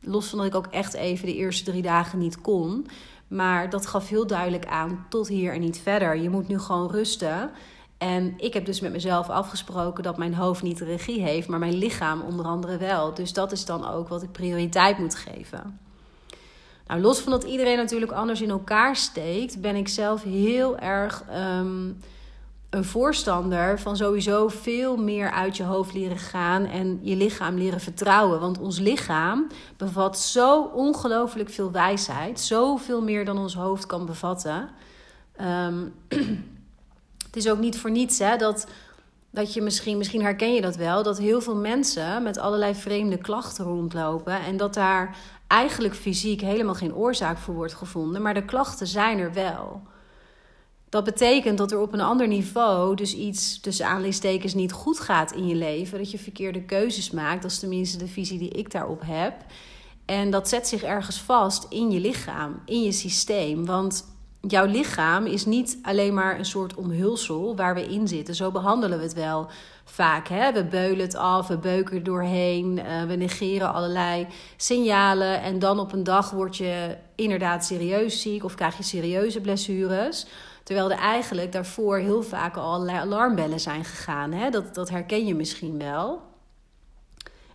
los 0.00 0.26
van 0.26 0.38
dat 0.38 0.46
ik 0.46 0.54
ook 0.54 0.66
echt 0.66 0.94
even 0.94 1.26
de 1.26 1.34
eerste 1.34 1.64
drie 1.64 1.82
dagen 1.82 2.18
niet 2.18 2.40
kon. 2.40 2.86
Maar 3.28 3.70
dat 3.70 3.86
gaf 3.86 4.08
heel 4.08 4.26
duidelijk 4.26 4.66
aan: 4.66 5.06
tot 5.08 5.28
hier 5.28 5.52
en 5.52 5.60
niet 5.60 5.78
verder. 5.78 6.16
Je 6.16 6.30
moet 6.30 6.48
nu 6.48 6.58
gewoon 6.58 6.90
rusten. 6.90 7.50
En 8.00 8.34
ik 8.36 8.54
heb 8.54 8.64
dus 8.64 8.80
met 8.80 8.92
mezelf 8.92 9.28
afgesproken 9.28 10.02
dat 10.02 10.16
mijn 10.16 10.34
hoofd 10.34 10.62
niet 10.62 10.80
regie 10.80 11.22
heeft, 11.22 11.48
maar 11.48 11.58
mijn 11.58 11.78
lichaam 11.78 12.20
onder 12.20 12.44
andere 12.44 12.76
wel. 12.76 13.14
Dus 13.14 13.32
dat 13.32 13.52
is 13.52 13.64
dan 13.64 13.88
ook 13.88 14.08
wat 14.08 14.22
ik 14.22 14.32
prioriteit 14.32 14.98
moet 14.98 15.14
geven. 15.14 15.80
Nou, 16.86 17.00
los 17.00 17.20
van 17.20 17.32
dat 17.32 17.44
iedereen 17.44 17.76
natuurlijk 17.76 18.12
anders 18.12 18.40
in 18.40 18.50
elkaar 18.50 18.96
steekt, 18.96 19.60
ben 19.60 19.76
ik 19.76 19.88
zelf 19.88 20.22
heel 20.22 20.78
erg 20.78 21.24
um, 21.34 22.00
een 22.70 22.84
voorstander 22.84 23.80
van 23.80 23.96
sowieso 23.96 24.48
veel 24.48 24.96
meer 24.96 25.30
uit 25.30 25.56
je 25.56 25.64
hoofd 25.64 25.94
leren 25.94 26.18
gaan 26.18 26.64
en 26.64 26.98
je 27.02 27.16
lichaam 27.16 27.56
leren 27.56 27.80
vertrouwen. 27.80 28.40
Want 28.40 28.58
ons 28.58 28.78
lichaam 28.78 29.46
bevat 29.76 30.18
zo 30.18 30.62
ongelooflijk 30.62 31.50
veel 31.50 31.70
wijsheid, 31.70 32.40
zoveel 32.40 33.02
meer 33.02 33.24
dan 33.24 33.38
ons 33.38 33.54
hoofd 33.54 33.86
kan 33.86 34.06
bevatten. 34.06 34.68
Um, 35.40 35.94
Het 37.30 37.36
is 37.36 37.48
ook 37.48 37.58
niet 37.58 37.78
voor 37.78 37.90
niets 37.90 38.18
hè, 38.18 38.36
dat, 38.36 38.66
dat 39.30 39.54
je 39.54 39.62
misschien, 39.62 39.98
misschien 39.98 40.22
herken 40.22 40.54
je 40.54 40.60
dat 40.60 40.76
wel, 40.76 41.02
dat 41.02 41.18
heel 41.18 41.40
veel 41.40 41.56
mensen 41.56 42.22
met 42.22 42.38
allerlei 42.38 42.74
vreemde 42.74 43.18
klachten 43.18 43.64
rondlopen 43.64 44.40
en 44.40 44.56
dat 44.56 44.74
daar 44.74 45.16
eigenlijk 45.46 45.94
fysiek 45.94 46.40
helemaal 46.40 46.74
geen 46.74 46.94
oorzaak 46.94 47.38
voor 47.38 47.54
wordt 47.54 47.74
gevonden, 47.74 48.22
maar 48.22 48.34
de 48.34 48.44
klachten 48.44 48.86
zijn 48.86 49.18
er 49.18 49.32
wel. 49.32 49.82
Dat 50.88 51.04
betekent 51.04 51.58
dat 51.58 51.72
er 51.72 51.80
op 51.80 51.92
een 51.92 52.00
ander 52.00 52.28
niveau 52.28 52.96
dus 52.96 53.14
iets 53.14 53.60
tussen 53.60 53.86
aanleidingstekens 53.86 54.54
niet 54.54 54.72
goed 54.72 55.00
gaat 55.00 55.32
in 55.32 55.46
je 55.46 55.54
leven. 55.54 55.98
Dat 55.98 56.10
je 56.10 56.18
verkeerde 56.18 56.62
keuzes 56.62 57.10
maakt. 57.10 57.42
Dat 57.42 57.50
is 57.50 57.58
tenminste 57.58 57.98
de 57.98 58.06
visie 58.06 58.38
die 58.38 58.48
ik 58.48 58.70
daarop 58.70 59.02
heb. 59.04 59.34
En 60.04 60.30
dat 60.30 60.48
zet 60.48 60.68
zich 60.68 60.82
ergens 60.82 61.20
vast 61.20 61.66
in 61.68 61.90
je 61.90 62.00
lichaam, 62.00 62.62
in 62.64 62.82
je 62.82 62.92
systeem. 62.92 63.66
Want 63.66 64.04
jouw 64.40 64.66
lichaam 64.66 65.26
is 65.26 65.44
niet 65.44 65.78
alleen 65.82 66.14
maar 66.14 66.38
een 66.38 66.44
soort 66.44 66.74
omhulsel 66.74 67.56
waar 67.56 67.74
we 67.74 67.86
in 67.86 68.08
zitten. 68.08 68.34
Zo 68.34 68.50
behandelen 68.50 68.98
we 68.98 69.04
het 69.04 69.14
wel 69.14 69.48
vaak. 69.84 70.28
Hè? 70.28 70.52
We 70.52 70.64
beulen 70.64 71.00
het 71.00 71.14
af, 71.14 71.46
we 71.46 71.58
beuken 71.58 71.96
er 71.96 72.02
doorheen, 72.02 72.78
uh, 72.78 73.02
we 73.02 73.14
negeren 73.14 73.72
allerlei 73.72 74.26
signalen. 74.56 75.42
En 75.42 75.58
dan 75.58 75.78
op 75.78 75.92
een 75.92 76.04
dag 76.04 76.30
word 76.30 76.56
je 76.56 76.96
inderdaad 77.14 77.64
serieus 77.64 78.20
ziek 78.20 78.44
of 78.44 78.54
krijg 78.54 78.76
je 78.76 78.82
serieuze 78.82 79.40
blessures. 79.40 80.26
Terwijl 80.62 80.90
er 80.90 80.98
eigenlijk 80.98 81.52
daarvoor 81.52 81.98
heel 81.98 82.22
vaak 82.22 82.56
al 82.56 82.72
allerlei 82.72 82.98
alarmbellen 82.98 83.60
zijn 83.60 83.84
gegaan. 83.84 84.32
Hè? 84.32 84.50
Dat, 84.50 84.74
dat 84.74 84.88
herken 84.88 85.26
je 85.26 85.34
misschien 85.34 85.78
wel. 85.78 86.22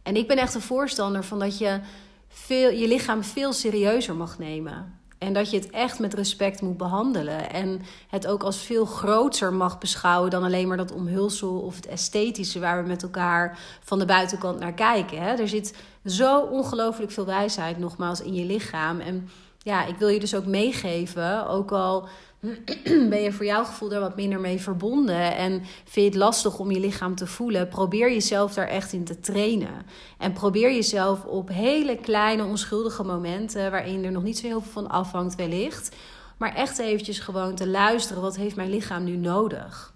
En 0.04 0.16
ik 0.16 0.28
ben 0.28 0.38
echt 0.38 0.54
een 0.54 0.62
voorstander 0.62 1.24
van 1.24 1.40
dat 1.40 1.58
je 1.58 1.80
veel, 2.28 2.70
je 2.70 2.88
lichaam 2.88 3.24
veel 3.24 3.54
serieuzer 3.54 4.16
mag 4.16 4.38
nemen. 4.40 5.00
En 5.18 5.34
dat 5.34 5.52
je 5.52 5.58
het 5.58 5.70
echt 5.70 6.00
met 6.00 6.14
respect 6.14 6.62
moet 6.62 6.78
behandelen. 6.78 7.52
En 7.52 7.82
het 8.10 8.28
ook 8.28 8.44
als 8.44 8.58
veel 8.58 8.86
groter 8.86 9.54
mag 9.54 9.78
beschouwen 9.78 10.30
dan 10.30 10.44
alleen 10.44 10.68
maar 10.68 10.78
dat 10.78 10.92
omhulsel 10.92 11.60
of 11.60 11.76
het 11.76 11.88
esthetische 11.88 12.60
waar 12.60 12.82
we 12.82 12.88
met 12.88 13.04
elkaar 13.04 13.60
van 13.84 14.00
de 14.00 14.06
buitenkant 14.06 14.60
naar 14.60 14.74
kijken. 14.74 15.22
Hè? 15.22 15.34
Er 15.34 15.48
zit 15.48 15.76
zo 16.06 16.40
ongelooflijk 16.40 17.12
veel 17.12 17.26
wijsheid 17.26 17.78
nogmaals 17.78 18.22
in 18.22 18.34
je 18.34 18.46
lichaam. 18.46 19.00
En 19.00 19.30
ja, 19.60 19.86
ik 19.86 19.98
wil 19.98 20.08
je 20.08 20.20
dus 20.20 20.36
ook 20.36 20.46
meegeven, 20.46 21.48
ook 21.48 21.72
al 21.72 22.08
ben 23.10 23.22
je 23.22 23.32
voor 23.32 23.46
jouw 23.46 23.64
gevoel 23.64 23.92
er 23.94 24.00
wat 24.00 24.16
minder 24.16 24.40
mee 24.40 24.62
verbonden 24.62 25.36
en 25.36 25.52
vind 25.84 25.94
je 25.94 26.02
het 26.02 26.16
lastig 26.16 26.60
om 26.60 26.72
je 26.72 26.80
lichaam 26.80 27.16
te 27.16 27.28
voelen, 27.28 27.68
probeer 27.68 28.12
jezelf 28.12 28.54
daar 28.54 28.68
echt 28.68 28.94
in 28.94 29.04
te 29.04 29.20
trainen. 29.20 29.86
En 30.18 30.34
probeer 30.34 30.74
jezelf 30.74 31.26
op 31.26 31.50
hele 31.50 31.98
kleine, 31.98 32.44
onschuldige 32.44 33.04
momenten, 33.04 33.72
waarin 33.72 34.04
er 34.04 34.12
nog 34.12 34.24
niet 34.24 34.38
zo 34.38 34.48
heel 34.48 34.62
veel 34.62 34.72
van 34.72 34.90
afhangt, 34.90 35.36
wellicht, 35.36 35.96
maar 36.38 36.56
echt 36.56 36.80
eventjes 36.80 37.20
gewoon 37.20 37.56
te 37.56 37.68
luisteren: 37.68 38.22
wat 38.22 38.36
heeft 38.36 38.56
mijn 38.56 38.70
lichaam 38.70 39.04
nu 39.04 39.16
nodig? 39.16 39.94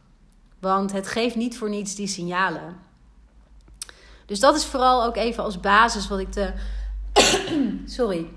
Want 0.59 0.91
het 0.91 1.07
geeft 1.07 1.35
niet 1.35 1.57
voor 1.57 1.69
niets 1.69 1.95
die 1.95 2.07
signalen. 2.07 2.77
Dus 4.25 4.39
dat 4.39 4.55
is 4.55 4.65
vooral 4.65 5.05
ook 5.05 5.15
even 5.15 5.43
als 5.43 5.59
basis 5.59 6.07
wat 6.07 6.19
ik 6.19 6.31
te. 6.31 6.53
Sorry 7.85 8.27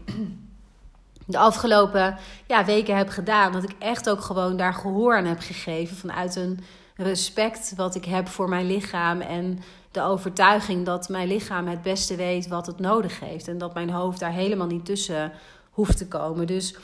de 1.33 1.39
afgelopen 1.39 2.19
ja, 2.47 2.65
weken 2.65 2.97
heb 2.97 3.09
gedaan. 3.09 3.53
Dat 3.53 3.63
ik 3.63 3.75
echt 3.79 4.11
ook 4.11 4.21
gewoon 4.21 4.57
daar 4.57 4.75
gehoor 4.75 5.17
aan 5.17 5.25
heb 5.25 5.41
gegeven. 5.41 5.97
Vanuit 5.97 6.37
een 6.37 6.61
respect 6.97 7.73
wat 7.77 7.95
ik 7.95 8.05
heb 8.05 8.29
voor 8.29 8.49
mijn 8.49 8.67
lichaam. 8.67 9.21
En 9.21 9.59
de 9.91 10.03
overtuiging 10.03 10.87
dat 10.87 11.09
mijn 11.09 11.29
lichaam 11.29 11.67
het 11.67 11.83
beste 11.83 12.17
weet 12.17 12.49
wat 12.49 12.67
het 12.67 12.79
nodig 12.79 13.21
heeft. 13.21 13.49
En 13.49 13.59
dat 13.59 13.75
mijn 13.75 13.91
hoofd 13.91 14.21
daar 14.21 14.33
helemaal 14.33 14.67
niet 14.67 14.85
tussen 14.85 15.33
hoeft 15.71 15.97
te 15.97 16.09
komen. 16.09 16.47
Dus 16.47 16.75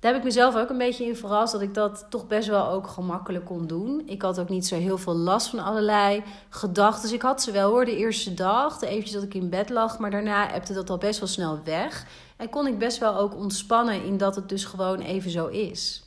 daar 0.00 0.12
heb 0.12 0.20
ik 0.20 0.26
mezelf 0.26 0.56
ook 0.56 0.70
een 0.70 0.78
beetje 0.78 1.06
in 1.06 1.16
verrast 1.16 1.52
dat 1.52 1.60
ik 1.60 1.74
dat 1.74 2.06
toch 2.10 2.26
best 2.26 2.48
wel 2.48 2.68
ook 2.68 2.86
gemakkelijk 2.86 3.44
kon 3.44 3.66
doen. 3.66 4.02
Ik 4.06 4.22
had 4.22 4.38
ook 4.40 4.48
niet 4.48 4.66
zo 4.66 4.76
heel 4.76 4.98
veel 4.98 5.16
last 5.16 5.48
van 5.48 5.58
allerlei 5.58 6.22
gedachten. 6.48 7.02
Dus 7.02 7.12
ik 7.12 7.22
had 7.22 7.42
ze 7.42 7.50
wel 7.50 7.70
hoor, 7.70 7.84
de 7.84 7.96
eerste 7.96 8.34
dag, 8.34 8.78
de 8.78 8.86
eventjes 8.86 9.12
dat 9.12 9.22
ik 9.22 9.34
in 9.34 9.48
bed 9.48 9.70
lag. 9.70 9.98
Maar 9.98 10.10
daarna 10.10 10.52
ebte 10.52 10.72
dat 10.72 10.90
al 10.90 10.98
best 10.98 11.18
wel 11.18 11.28
snel 11.28 11.60
weg. 11.64 12.06
En 12.40 12.48
kon 12.48 12.66
ik 12.66 12.78
best 12.78 12.98
wel 12.98 13.16
ook 13.16 13.34
ontspannen 13.34 14.04
in 14.04 14.16
dat 14.16 14.34
het 14.34 14.48
dus 14.48 14.64
gewoon 14.64 15.00
even 15.00 15.30
zo 15.30 15.46
is. 15.46 16.02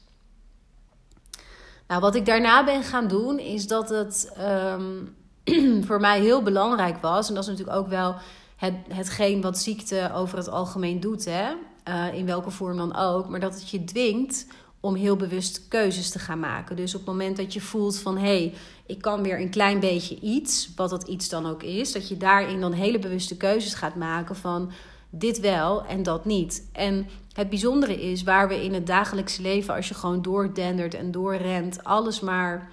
Nou, 1.87 2.01
wat 2.01 2.15
ik 2.15 2.25
daarna 2.25 2.63
ben 2.63 2.83
gaan 2.83 3.07
doen, 3.07 3.39
is 3.39 3.67
dat 3.67 3.89
het 3.89 4.31
ehm, 4.35 5.05
voor 5.87 5.99
mij 5.99 6.21
heel 6.21 6.43
belangrijk 6.43 6.97
was. 6.97 7.27
En 7.27 7.33
dat 7.33 7.43
is 7.43 7.49
natuurlijk 7.49 7.77
ook 7.77 7.87
wel 7.87 8.15
het, 8.55 8.73
hetgeen 8.89 9.41
wat 9.41 9.57
ziekte 9.57 10.11
over 10.13 10.37
het 10.37 10.49
algemeen 10.49 10.99
doet, 10.99 11.25
hè? 11.25 11.53
Uh, 11.87 12.13
in 12.13 12.25
welke 12.25 12.49
vorm 12.49 12.77
dan 12.77 12.95
ook. 12.95 13.29
Maar 13.29 13.39
dat 13.39 13.53
het 13.53 13.69
je 13.69 13.83
dwingt 13.83 14.47
om 14.79 14.95
heel 14.95 15.15
bewust 15.15 15.67
keuzes 15.67 16.09
te 16.09 16.19
gaan 16.19 16.39
maken. 16.39 16.75
Dus 16.75 16.93
op 16.93 16.99
het 16.99 17.09
moment 17.09 17.37
dat 17.37 17.53
je 17.53 17.61
voelt 17.61 17.97
van 17.97 18.17
hé, 18.17 18.23
hey, 18.23 18.53
ik 18.85 19.01
kan 19.01 19.23
weer 19.23 19.39
een 19.39 19.49
klein 19.49 19.79
beetje 19.79 20.19
iets, 20.19 20.69
wat 20.75 20.89
dat 20.89 21.07
iets 21.07 21.29
dan 21.29 21.45
ook 21.45 21.63
is, 21.63 21.91
dat 21.91 22.07
je 22.07 22.17
daarin 22.17 22.61
dan 22.61 22.71
hele 22.71 22.99
bewuste 22.99 23.37
keuzes 23.37 23.73
gaat 23.73 23.95
maken 23.95 24.35
van 24.35 24.71
dit 25.15 25.39
wel 25.39 25.85
en 25.85 26.03
dat 26.03 26.25
niet. 26.25 26.69
En 26.71 27.07
het 27.33 27.49
bijzondere 27.49 28.01
is 28.01 28.23
waar 28.23 28.47
we 28.47 28.63
in 28.63 28.73
het 28.73 28.87
dagelijkse 28.87 29.41
leven, 29.41 29.73
als 29.73 29.87
je 29.87 29.93
gewoon 29.93 30.21
doordendert 30.21 30.93
en 30.93 31.11
doorrent, 31.11 31.83
alles 31.83 32.19
maar, 32.19 32.69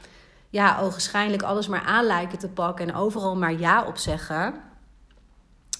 ja, 0.50 0.80
ogenschijnlijk 0.80 1.42
alles 1.42 1.68
maar 1.68 1.82
aan 1.82 2.06
lijken 2.06 2.38
te 2.38 2.48
pakken 2.48 2.88
en 2.88 2.94
overal 2.94 3.36
maar 3.36 3.58
ja 3.58 3.84
op 3.86 3.96
zeggen, 3.96 4.54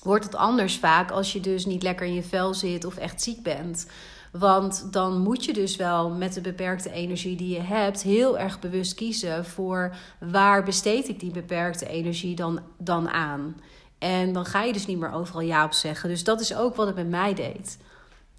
wordt 0.02 0.24
het 0.24 0.34
anders 0.34 0.78
vaak 0.78 1.10
als 1.10 1.32
je 1.32 1.40
dus 1.40 1.66
niet 1.66 1.82
lekker 1.82 2.06
in 2.06 2.14
je 2.14 2.22
vel 2.22 2.54
zit 2.54 2.84
of 2.84 2.96
echt 2.96 3.22
ziek 3.22 3.42
bent. 3.42 3.86
Want 4.32 4.92
dan 4.92 5.20
moet 5.20 5.44
je 5.44 5.52
dus 5.52 5.76
wel 5.76 6.10
met 6.10 6.34
de 6.34 6.40
beperkte 6.40 6.90
energie 6.90 7.36
die 7.36 7.54
je 7.54 7.60
hebt 7.60 8.02
heel 8.02 8.38
erg 8.38 8.60
bewust 8.60 8.94
kiezen 8.94 9.44
voor 9.44 9.96
waar 10.18 10.62
besteed 10.62 11.08
ik 11.08 11.20
die 11.20 11.32
beperkte 11.32 11.88
energie 11.88 12.34
dan, 12.34 12.60
dan 12.78 13.08
aan. 13.08 13.56
En 14.00 14.32
dan 14.32 14.44
ga 14.44 14.62
je 14.62 14.72
dus 14.72 14.86
niet 14.86 14.98
meer 14.98 15.12
overal 15.12 15.40
ja 15.40 15.64
op 15.64 15.72
zeggen. 15.72 16.08
Dus 16.08 16.24
dat 16.24 16.40
is 16.40 16.56
ook 16.56 16.76
wat 16.76 16.86
het 16.86 16.96
met 16.96 17.08
mij 17.08 17.34
deed. 17.34 17.78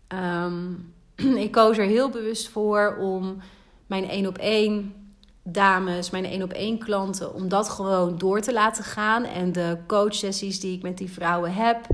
Ehm, 0.08 0.74
ik 1.46 1.52
koos 1.52 1.78
er 1.78 1.86
heel 1.86 2.10
bewust 2.10 2.50
voor 2.50 2.98
om 3.00 3.42
mijn 3.86 4.10
één 4.10 4.28
op 4.28 4.38
één 4.38 4.94
dames, 5.44 6.10
mijn 6.10 6.26
één 6.26 6.44
op 6.44 6.52
één 6.52 6.78
klanten, 6.78 7.34
om 7.34 7.50
dat 7.50 7.70
gewoon 7.70 8.18
door 8.18 8.42
te 8.42 8.54
laten 8.54 8.84
gaan. 8.84 9.24
En 9.24 9.52
de 9.52 9.78
coachsessies 9.88 10.60
die 10.60 10.76
ik 10.76 10.82
met 10.82 10.98
die 10.98 11.12
vrouwen 11.12 11.54
heb, 11.54 11.88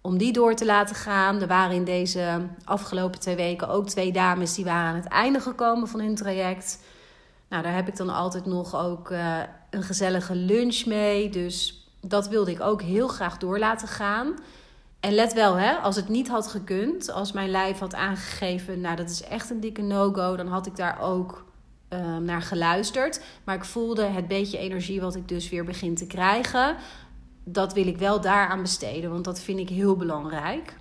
om 0.00 0.18
die 0.18 0.32
door 0.32 0.54
te 0.54 0.64
laten 0.64 0.96
gaan. 0.96 1.40
Er 1.40 1.46
waren 1.46 1.76
in 1.76 1.84
deze 1.84 2.40
afgelopen 2.64 3.20
twee 3.20 3.36
weken 3.36 3.68
ook 3.68 3.88
twee 3.88 4.12
dames 4.12 4.54
die 4.54 4.64
waren 4.64 4.88
aan 4.88 5.00
het 5.00 5.08
einde 5.08 5.40
gekomen 5.40 5.88
van 5.88 6.00
hun 6.00 6.14
traject. 6.14 6.78
Nou, 7.48 7.62
daar 7.62 7.74
heb 7.74 7.88
ik 7.88 7.96
dan 7.96 8.10
altijd 8.10 8.46
nog 8.46 8.76
ook 8.76 9.10
uh, 9.10 9.38
een 9.70 9.82
gezellige 9.82 10.34
lunch 10.34 10.84
mee. 10.84 11.28
Dus 11.28 11.81
dat 12.06 12.28
wilde 12.28 12.50
ik 12.50 12.60
ook 12.60 12.82
heel 12.82 13.08
graag 13.08 13.38
door 13.38 13.58
laten 13.58 13.88
gaan. 13.88 14.34
En 15.00 15.14
let 15.14 15.32
wel, 15.32 15.54
hè, 15.54 15.72
als 15.72 15.96
het 15.96 16.08
niet 16.08 16.28
had 16.28 16.46
gekund, 16.46 17.10
als 17.10 17.32
mijn 17.32 17.50
lijf 17.50 17.78
had 17.78 17.94
aangegeven, 17.94 18.80
nou 18.80 18.96
dat 18.96 19.10
is 19.10 19.22
echt 19.22 19.50
een 19.50 19.60
dikke 19.60 19.82
no-go, 19.82 20.36
dan 20.36 20.46
had 20.46 20.66
ik 20.66 20.76
daar 20.76 21.00
ook 21.00 21.44
uh, 21.92 22.16
naar 22.16 22.42
geluisterd. 22.42 23.22
Maar 23.44 23.54
ik 23.54 23.64
voelde 23.64 24.04
het 24.04 24.28
beetje 24.28 24.58
energie 24.58 25.00
wat 25.00 25.14
ik 25.14 25.28
dus 25.28 25.48
weer 25.48 25.64
begin 25.64 25.94
te 25.94 26.06
krijgen, 26.06 26.76
dat 27.44 27.72
wil 27.72 27.86
ik 27.86 27.98
wel 27.98 28.20
daaraan 28.20 28.62
besteden, 28.62 29.10
want 29.10 29.24
dat 29.24 29.40
vind 29.40 29.58
ik 29.58 29.68
heel 29.68 29.96
belangrijk. 29.96 30.76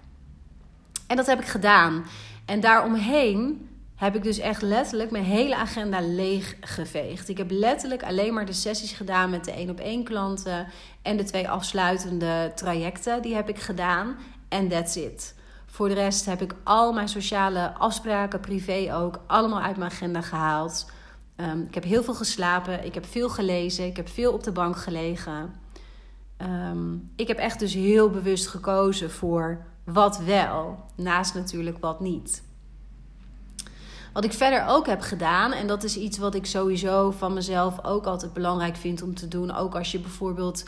En 1.08 1.16
dat 1.16 1.26
heb 1.26 1.40
ik 1.40 1.48
gedaan. 1.48 2.06
En 2.46 2.60
daaromheen 2.60 3.70
heb 4.02 4.16
ik 4.16 4.24
dus 4.24 4.40
echt 4.40 4.62
letterlijk 4.62 5.12
mijn 5.12 5.24
hele 5.24 5.56
agenda 5.56 6.02
leeg 6.02 6.56
geveegd. 6.62 7.30
Ik 7.30 7.38
heb 7.38 7.52
letterlijk 7.52 8.04
alleen 8.04 8.34
maar 8.34 8.46
de 8.46 8.54
sessies 8.54 8.92
gedaan 8.92 9.30
met 9.30 9.46
de 9.46 9.52
één 9.52 9.70
op 9.70 9.80
één 9.80 10.04
klanten 10.04 10.68
en 11.02 11.18
de 11.18 11.24
twee 11.24 11.50
afsluitende 11.50 12.52
trajecten. 12.56 13.22
Die 13.22 13.36
heb 13.36 13.50
ik 13.50 13.60
gedaan 13.60 14.16
en 14.50 14.68
that's 14.68 14.96
it. 14.96 15.36
Voor 15.66 15.88
de 15.88 15.94
rest 15.94 16.26
heb 16.26 16.42
ik 16.42 16.56
al 16.64 16.94
mijn 16.94 17.08
sociale 17.08 17.74
afspraken, 17.74 18.40
privé 18.40 18.96
ook, 18.96 19.20
allemaal 19.28 19.62
uit 19.62 19.78
mijn 19.78 19.92
agenda 19.92 20.22
gehaald. 20.22 20.92
Um, 21.36 21.66
ik 21.68 21.74
heb 21.74 21.84
heel 21.84 22.04
veel 22.04 22.16
geslapen, 22.16 22.86
ik 22.86 22.94
heb 22.94 23.06
veel 23.06 23.30
gelezen, 23.30 23.86
ik 23.86 23.98
heb 23.98 24.10
veel 24.10 24.34
op 24.34 24.44
de 24.44 24.52
bank 24.52 24.78
gelegen. 24.78 25.54
Um, 26.38 27.12
ik 27.16 27.28
heb 27.28 27.38
echt 27.38 27.60
dus 27.60 27.74
heel 27.74 28.10
bewust 28.10 28.48
gekozen 28.48 29.12
voor 29.12 29.66
wat 29.86 30.18
wel, 30.18 30.86
naast 30.96 31.34
natuurlijk 31.34 31.78
wat 31.80 32.00
niet. 32.00 32.50
Wat 34.14 34.24
ik 34.24 34.34
verder 34.34 34.66
ook 34.68 34.88
heb 34.88 35.02
gedaan, 35.02 35.52
en 35.52 35.68
dat 35.68 35.84
is 35.84 35.98
iets 35.98 36.18
wat 36.18 36.36
ik 36.36 36.46
sowieso 36.46 37.12
van 37.12 37.34
mezelf 37.34 37.86
ook 37.86 38.06
altijd 38.06 38.34
belangrijk 38.34 38.76
vind 38.76 39.02
om 39.02 39.16
te 39.16 39.28
doen. 39.28 39.56
Ook 39.56 39.76
als 39.76 39.92
je 39.92 40.00
bijvoorbeeld, 40.00 40.64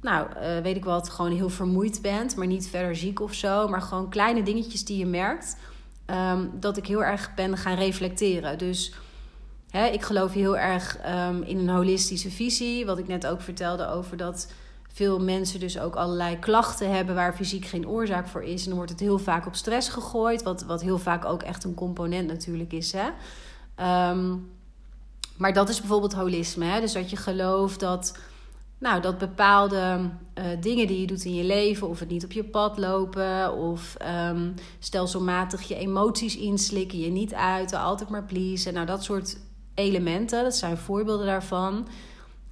nou, 0.00 0.28
uh, 0.36 0.58
weet 0.62 0.76
ik 0.76 0.84
wat, 0.84 1.08
gewoon 1.10 1.32
heel 1.32 1.48
vermoeid 1.48 2.02
bent, 2.02 2.36
maar 2.36 2.46
niet 2.46 2.68
verder 2.68 2.96
ziek 2.96 3.20
of 3.20 3.34
zo. 3.34 3.68
Maar 3.68 3.82
gewoon 3.82 4.08
kleine 4.08 4.42
dingetjes 4.42 4.84
die 4.84 4.98
je 4.98 5.06
merkt. 5.06 5.56
Um, 6.06 6.50
dat 6.60 6.76
ik 6.76 6.86
heel 6.86 7.04
erg 7.04 7.34
ben 7.34 7.56
gaan 7.56 7.76
reflecteren. 7.76 8.58
Dus 8.58 8.94
hè, 9.70 9.86
ik 9.86 10.02
geloof 10.02 10.32
heel 10.32 10.58
erg 10.58 10.98
um, 11.28 11.42
in 11.42 11.58
een 11.58 11.68
holistische 11.68 12.30
visie. 12.30 12.86
Wat 12.86 12.98
ik 12.98 13.06
net 13.06 13.26
ook 13.26 13.40
vertelde 13.40 13.88
over 13.88 14.16
dat 14.16 14.52
veel 14.92 15.20
mensen 15.20 15.60
dus 15.60 15.78
ook 15.78 15.96
allerlei 15.96 16.38
klachten 16.38 16.94
hebben 16.94 17.14
waar 17.14 17.34
fysiek 17.34 17.64
geen 17.64 17.88
oorzaak 17.88 18.28
voor 18.28 18.42
is. 18.42 18.62
En 18.62 18.66
dan 18.66 18.76
wordt 18.76 18.90
het 18.90 19.00
heel 19.00 19.18
vaak 19.18 19.46
op 19.46 19.54
stress 19.54 19.88
gegooid, 19.88 20.42
wat, 20.42 20.62
wat 20.62 20.82
heel 20.82 20.98
vaak 20.98 21.24
ook 21.24 21.42
echt 21.42 21.64
een 21.64 21.74
component 21.74 22.26
natuurlijk 22.26 22.72
is. 22.72 22.92
Hè? 22.92 23.08
Um, 24.10 24.50
maar 25.36 25.52
dat 25.52 25.68
is 25.68 25.80
bijvoorbeeld 25.80 26.14
holisme. 26.14 26.64
Hè? 26.64 26.80
Dus 26.80 26.92
dat 26.92 27.10
je 27.10 27.16
gelooft 27.16 27.80
dat, 27.80 28.18
nou, 28.78 29.00
dat 29.00 29.18
bepaalde 29.18 30.10
uh, 30.38 30.44
dingen 30.60 30.86
die 30.86 31.00
je 31.00 31.06
doet 31.06 31.24
in 31.24 31.34
je 31.34 31.44
leven, 31.44 31.88
of 31.88 32.00
het 32.00 32.08
niet 32.08 32.24
op 32.24 32.32
je 32.32 32.44
pad 32.44 32.78
lopen, 32.78 33.52
of 33.52 33.96
um, 34.30 34.54
stelselmatig 34.78 35.62
je 35.62 35.76
emoties 35.76 36.36
inslikken, 36.36 36.98
je 36.98 37.10
niet 37.10 37.34
uiten, 37.34 37.80
altijd 37.80 38.08
maar 38.08 38.24
pleasen. 38.24 38.74
Nou, 38.74 38.86
dat 38.86 39.04
soort 39.04 39.38
elementen, 39.74 40.42
dat 40.42 40.56
zijn 40.56 40.76
voorbeelden 40.76 41.26
daarvan. 41.26 41.88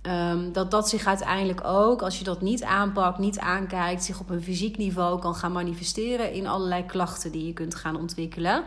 Um, 0.07 0.53
dat 0.53 0.71
dat 0.71 0.89
zich 0.89 1.07
uiteindelijk 1.07 1.65
ook, 1.65 2.03
als 2.03 2.19
je 2.19 2.25
dat 2.25 2.41
niet 2.41 2.63
aanpakt, 2.63 3.19
niet 3.19 3.39
aankijkt, 3.39 4.05
zich 4.05 4.21
op 4.21 4.31
een 4.31 4.43
fysiek 4.43 4.77
niveau 4.77 5.21
kan 5.21 5.35
gaan 5.35 5.53
manifesteren 5.53 6.33
in 6.33 6.47
allerlei 6.47 6.87
klachten 6.87 7.33
die 7.33 7.47
je 7.47 7.53
kunt 7.53 7.75
gaan 7.75 7.97
ontwikkelen. 7.97 8.65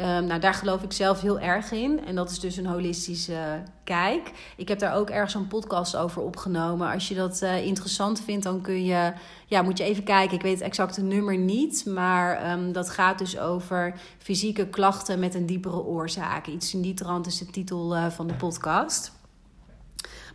Um, 0.00 0.24
nou, 0.26 0.40
daar 0.40 0.54
geloof 0.54 0.82
ik 0.82 0.92
zelf 0.92 1.20
heel 1.20 1.38
erg 1.38 1.70
in. 1.70 2.04
En 2.04 2.14
dat 2.14 2.30
is 2.30 2.40
dus 2.40 2.56
een 2.56 2.66
holistische 2.66 3.62
kijk. 3.84 4.32
Ik 4.56 4.68
heb 4.68 4.78
daar 4.78 4.94
ook 4.94 5.10
ergens 5.10 5.34
een 5.34 5.48
podcast 5.48 5.96
over 5.96 6.22
opgenomen. 6.22 6.92
Als 6.92 7.08
je 7.08 7.14
dat 7.14 7.42
uh, 7.42 7.66
interessant 7.66 8.20
vindt, 8.20 8.44
dan 8.44 8.60
kun 8.60 8.84
je, 8.84 9.12
ja, 9.46 9.62
moet 9.62 9.78
je 9.78 9.84
even 9.84 10.04
kijken. 10.04 10.36
Ik 10.36 10.42
weet 10.42 10.58
het 10.58 10.62
exacte 10.62 11.02
nummer 11.02 11.38
niet. 11.38 11.86
Maar 11.86 12.52
um, 12.52 12.72
dat 12.72 12.90
gaat 12.90 13.18
dus 13.18 13.38
over 13.38 14.00
fysieke 14.18 14.66
klachten 14.66 15.18
met 15.18 15.34
een 15.34 15.46
diepere 15.46 15.84
oorzaak. 15.84 16.46
Iets 16.46 16.74
in 16.74 16.82
die 16.82 16.94
trant 16.94 17.26
is 17.26 17.38
de 17.38 17.46
titel 17.46 17.96
uh, 17.96 18.06
van 18.06 18.26
de 18.26 18.34
podcast. 18.34 19.16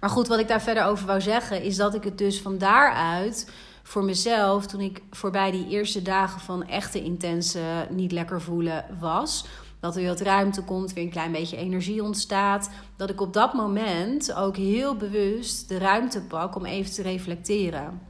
Maar 0.04 0.12
goed, 0.12 0.28
wat 0.28 0.40
ik 0.40 0.48
daar 0.48 0.62
verder 0.62 0.86
over 0.86 1.06
wou 1.06 1.22
zeggen, 1.22 1.62
is 1.62 1.76
dat 1.76 1.96
ik 1.96 2.04
het 2.04 2.18
dus 2.18 2.42
van 2.42 2.58
daaruit 2.58 3.52
voor 3.84 4.04
mezelf, 4.04 4.66
toen 4.66 4.80
ik 4.80 5.02
voorbij 5.12 5.52
die 5.52 5.68
eerste 5.68 6.02
dagen 6.02 6.40
van 6.40 6.68
echte 6.68 7.04
intense 7.04 7.60
niet 7.90 8.12
lekker 8.12 8.42
voelen 8.42 8.86
was, 9.00 9.46
dat 9.80 9.96
er 9.96 10.08
wat 10.08 10.22
ruimte 10.22 10.64
komt, 10.64 10.94
weer 10.94 11.04
een 11.04 11.10
klein 11.10 11.32
beetje 11.32 11.58
energie 11.58 12.04
ontstaat, 12.04 12.70
dat 12.96 13.10
ik 13.10 13.22
op 13.22 13.34
dat 13.34 13.54
moment 13.54 14.34
ook 14.34 14.58
heel 14.58 14.96
bewust 14.96 15.70
de 15.70 15.78
ruimte 15.78 16.22
pak 16.22 16.56
om 16.56 16.66
even 16.66 16.94
te 16.94 17.02
reflecteren. 17.02 18.02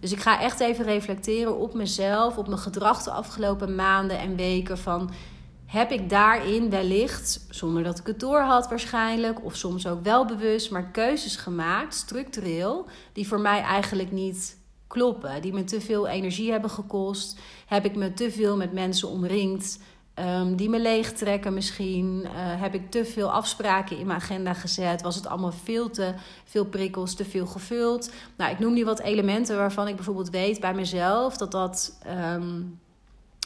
Dus 0.00 0.12
ik 0.12 0.20
ga 0.20 0.40
echt 0.40 0.60
even 0.60 0.84
reflecteren 0.84 1.58
op 1.58 1.74
mezelf, 1.74 2.36
op 2.36 2.46
mijn 2.46 2.58
gedrag 2.58 3.02
de 3.02 3.10
afgelopen 3.10 3.74
maanden 3.74 4.18
en 4.18 4.36
weken 4.36 4.78
van 4.78 5.10
heb 5.74 5.90
ik 5.90 6.10
daarin 6.10 6.70
wellicht, 6.70 7.46
zonder 7.50 7.82
dat 7.82 7.98
ik 7.98 8.06
het 8.06 8.20
door 8.20 8.40
had 8.40 8.68
waarschijnlijk, 8.68 9.44
of 9.44 9.56
soms 9.56 9.86
ook 9.86 10.02
wel 10.02 10.26
bewust, 10.26 10.70
maar 10.70 10.90
keuzes 10.90 11.36
gemaakt, 11.36 11.94
structureel, 11.94 12.86
die 13.12 13.28
voor 13.28 13.40
mij 13.40 13.60
eigenlijk 13.60 14.12
niet 14.12 14.56
kloppen, 14.86 15.42
die 15.42 15.52
me 15.52 15.64
te 15.64 15.80
veel 15.80 16.06
energie 16.06 16.50
hebben 16.50 16.70
gekost. 16.70 17.38
Heb 17.66 17.84
ik 17.84 17.96
me 17.96 18.14
te 18.14 18.30
veel 18.30 18.56
met 18.56 18.72
mensen 18.72 19.08
omringd 19.08 19.78
um, 20.14 20.56
die 20.56 20.68
me 20.68 20.80
leegtrekken 20.80 21.54
misschien? 21.54 22.22
Uh, 22.24 22.30
heb 22.34 22.74
ik 22.74 22.90
te 22.90 23.04
veel 23.04 23.32
afspraken 23.32 23.98
in 23.98 24.06
mijn 24.06 24.20
agenda 24.20 24.52
gezet? 24.52 25.02
Was 25.02 25.14
het 25.14 25.26
allemaal 25.26 25.52
veel 25.52 25.90
te 25.90 26.14
veel 26.44 26.64
prikkels, 26.64 27.14
te 27.14 27.24
veel 27.24 27.46
gevuld? 27.46 28.10
Nou, 28.36 28.52
ik 28.52 28.58
noem 28.58 28.72
nu 28.72 28.84
wat 28.84 29.00
elementen 29.00 29.56
waarvan 29.56 29.88
ik 29.88 29.96
bijvoorbeeld 29.96 30.30
weet 30.30 30.60
bij 30.60 30.74
mezelf 30.74 31.36
dat 31.36 31.50
dat 31.50 31.98
um, 32.34 32.78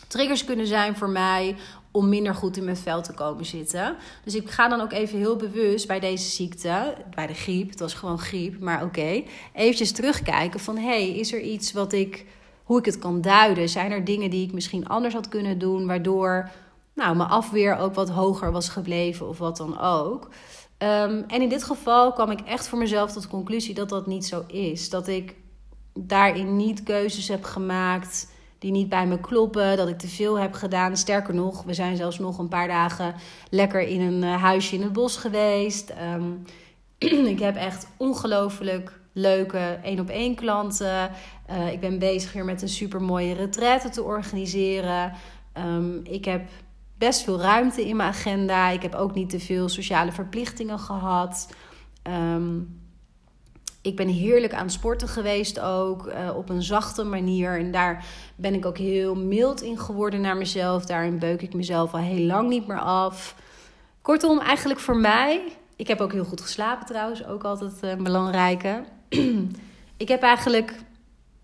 triggers 0.09 0.45
kunnen 0.45 0.67
zijn 0.67 0.97
voor 0.97 1.11
mij 1.11 1.57
om 1.91 2.09
minder 2.09 2.35
goed 2.35 2.57
in 2.57 2.65
mijn 2.65 2.77
vel 2.77 3.03
te 3.03 3.13
komen 3.13 3.45
zitten. 3.45 3.97
Dus 4.25 4.35
ik 4.35 4.51
ga 4.51 4.69
dan 4.69 4.81
ook 4.81 4.93
even 4.93 5.19
heel 5.19 5.37
bewust 5.37 5.87
bij 5.87 6.01
deze 6.01 6.29
ziekte, 6.29 6.95
bij 7.15 7.27
de 7.27 7.35
griep, 7.35 7.71
het 7.71 7.81
was 7.81 7.95
gewoon 7.95 8.19
griep, 8.19 8.61
maar 8.61 8.83
oké, 8.83 8.85
okay, 8.85 9.27
eventjes 9.53 9.93
terugkijken 9.93 10.61
van 10.61 10.77
hey, 10.77 11.09
is 11.09 11.33
er 11.33 11.41
iets 11.41 11.73
wat 11.73 11.93
ik, 11.93 12.27
hoe 12.65 12.79
ik 12.79 12.85
het 12.85 12.99
kan 12.99 13.21
duiden? 13.21 13.69
Zijn 13.69 13.93
er 13.93 14.05
dingen 14.05 14.31
die 14.31 14.47
ik 14.47 14.53
misschien 14.53 14.89
anders 14.89 15.15
had 15.15 15.29
kunnen 15.29 15.59
doen, 15.59 15.87
waardoor 15.87 16.51
nou, 16.95 17.17
mijn 17.17 17.29
afweer 17.29 17.77
ook 17.77 17.95
wat 17.95 18.11
hoger 18.11 18.53
was 18.53 18.69
gebleven 18.69 19.29
of 19.29 19.39
wat 19.39 19.57
dan 19.57 19.81
ook? 19.81 20.29
Um, 20.79 21.25
en 21.27 21.43
in 21.43 21.49
dit 21.49 21.65
geval 21.65 22.13
kwam 22.13 22.31
ik 22.31 22.41
echt 22.41 22.69
voor 22.69 22.79
mezelf 22.79 23.13
tot 23.13 23.23
de 23.23 23.29
conclusie 23.29 23.75
dat 23.75 23.89
dat 23.89 24.07
niet 24.07 24.27
zo 24.27 24.45
is. 24.47 24.91
Dat 24.91 25.09
ik 25.09 25.35
daarin 25.95 26.57
niet 26.57 26.83
keuzes 26.83 27.29
heb 27.29 27.45
gemaakt 27.45 28.29
die 28.59 28.71
niet 28.71 28.89
bij 28.89 29.07
me 29.07 29.21
kloppen, 29.21 29.77
dat 29.77 29.89
ik 29.89 29.99
te 29.99 30.09
veel 30.09 30.39
heb 30.39 30.53
gedaan. 30.53 30.97
Sterker 30.97 31.35
nog, 31.35 31.63
we 31.63 31.75
zijn 31.75 31.97
zelfs 31.97 32.19
nog 32.19 32.39
een 32.39 32.49
paar 32.49 32.69
dagen 32.69 33.15
lekker 33.51 33.81
in 33.81 34.01
een 34.01 34.23
eh, 34.23 34.43
huisje 34.43 34.75
in 34.75 34.83
het 34.83 34.93
bos 34.93 35.17
geweest. 35.17 35.93
Um, 36.15 36.45
ik 37.35 37.39
heb 37.39 37.57
echt 37.57 37.87
ongelooflijk 37.97 39.01
leuke 39.13 39.79
één 39.83 40.01
op 40.01 40.09
één 40.09 40.35
klanten. 40.35 41.11
Uh, 41.51 41.73
ik 41.73 41.81
ben 41.81 41.99
bezig 41.99 42.33
hier 42.33 42.45
met 42.45 42.63
een 42.63 42.69
super 42.69 43.03
mooie 43.03 43.35
retraite 43.35 43.89
te 43.89 44.03
organiseren. 44.03 45.13
Um, 45.59 46.01
ik 46.05 46.25
heb 46.25 46.49
best 46.99 47.23
veel 47.23 47.41
ruimte 47.41 47.89
in 47.89 47.97
mijn 47.97 48.09
agenda. 48.09 48.69
Ik 48.69 48.83
heb 48.83 48.95
ook 48.95 49.15
niet 49.15 49.31
te 49.31 49.41
veel 49.41 49.69
sociale 49.69 50.13
verplichtingen 50.13 50.79
gehad. 50.79 51.55
Um, 52.03 52.81
ik 53.81 53.97
ben 53.97 54.09
heerlijk 54.09 54.53
aan 54.53 54.65
het 54.65 54.73
sporten 54.73 55.09
geweest 55.09 55.61
ook, 55.61 56.07
uh, 56.07 56.37
op 56.37 56.49
een 56.49 56.63
zachte 56.63 57.05
manier. 57.05 57.59
En 57.59 57.71
daar 57.71 58.05
ben 58.37 58.55
ik 58.55 58.67
ook 58.67 58.79
heel 58.79 59.15
mild 59.15 59.63
in 59.63 59.79
geworden 59.79 60.21
naar 60.21 60.37
mezelf. 60.37 60.87
Daarin 60.87 61.19
beuk 61.19 61.43
ik 61.43 61.55
mezelf 61.55 61.93
al 61.93 62.01
heel 62.01 62.27
lang 62.27 62.49
niet 62.49 62.67
meer 62.67 62.81
af. 62.81 63.35
Kortom, 64.03 64.41
eigenlijk 64.41 64.81
voor 64.81 64.97
mij... 64.97 65.43
Ik 65.77 65.89
heb 65.89 66.01
ook 66.01 66.13
heel 66.13 66.25
goed 66.25 66.41
geslapen 66.41 66.87
trouwens, 66.87 67.27
ook 67.27 67.45
altijd 67.45 67.73
een 67.81 67.99
uh, 67.99 68.05
belangrijke. 68.05 68.85
ik 69.97 70.09
heb 70.09 70.23
eigenlijk 70.23 70.75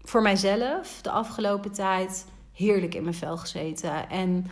voor 0.02 0.22
mijzelf 0.22 0.98
de 1.02 1.10
afgelopen 1.10 1.72
tijd 1.72 2.26
heerlijk 2.52 2.94
in 2.94 3.02
mijn 3.02 3.14
vel 3.14 3.36
gezeten. 3.36 4.08
En 4.10 4.46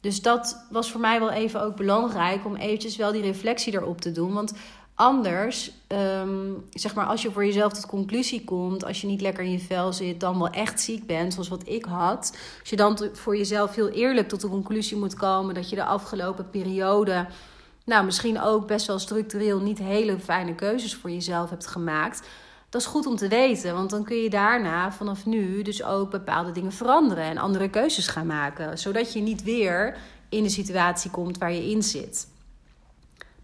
dus 0.00 0.22
dat 0.22 0.66
was 0.70 0.90
voor 0.90 1.00
mij 1.00 1.18
wel 1.18 1.30
even 1.30 1.62
ook 1.62 1.76
belangrijk 1.76 2.44
om 2.44 2.56
eventjes 2.56 2.96
wel 2.96 3.12
die 3.12 3.22
reflectie 3.22 3.74
erop 3.74 4.00
te 4.00 4.12
doen. 4.12 4.32
Want 4.32 4.52
Anders, 4.98 5.70
um, 5.88 6.64
zeg 6.70 6.94
maar, 6.94 7.06
als 7.06 7.22
je 7.22 7.32
voor 7.32 7.44
jezelf 7.44 7.72
tot 7.72 7.86
conclusie 7.86 8.44
komt, 8.44 8.84
als 8.84 9.00
je 9.00 9.06
niet 9.06 9.20
lekker 9.20 9.44
in 9.44 9.50
je 9.50 9.58
vel 9.58 9.92
zit, 9.92 10.20
dan 10.20 10.38
wel 10.38 10.50
echt 10.50 10.80
ziek 10.80 11.06
bent, 11.06 11.32
zoals 11.32 11.48
wat 11.48 11.68
ik 11.68 11.84
had. 11.84 12.38
Als 12.60 12.70
je 12.70 12.76
dan 12.76 12.98
voor 13.12 13.36
jezelf 13.36 13.74
heel 13.74 13.88
eerlijk 13.88 14.28
tot 14.28 14.40
de 14.40 14.48
conclusie 14.48 14.96
moet 14.96 15.14
komen 15.14 15.54
dat 15.54 15.70
je 15.70 15.76
de 15.76 15.84
afgelopen 15.84 16.50
periode, 16.50 17.26
nou 17.84 18.04
misschien 18.04 18.40
ook 18.40 18.66
best 18.66 18.86
wel 18.86 18.98
structureel 18.98 19.60
niet 19.60 19.78
hele 19.78 20.18
fijne 20.18 20.54
keuzes 20.54 20.94
voor 20.94 21.10
jezelf 21.10 21.50
hebt 21.50 21.66
gemaakt. 21.66 22.28
Dat 22.68 22.80
is 22.80 22.86
goed 22.86 23.06
om 23.06 23.16
te 23.16 23.28
weten, 23.28 23.74
want 23.74 23.90
dan 23.90 24.04
kun 24.04 24.16
je 24.16 24.30
daarna 24.30 24.92
vanaf 24.92 25.26
nu 25.26 25.62
dus 25.62 25.84
ook 25.84 26.10
bepaalde 26.10 26.52
dingen 26.52 26.72
veranderen 26.72 27.24
en 27.24 27.38
andere 27.38 27.68
keuzes 27.70 28.08
gaan 28.08 28.26
maken, 28.26 28.78
zodat 28.78 29.12
je 29.12 29.20
niet 29.20 29.42
weer 29.42 29.96
in 30.28 30.42
de 30.42 30.48
situatie 30.48 31.10
komt 31.10 31.38
waar 31.38 31.52
je 31.52 31.70
in 31.70 31.82
zit. 31.82 32.34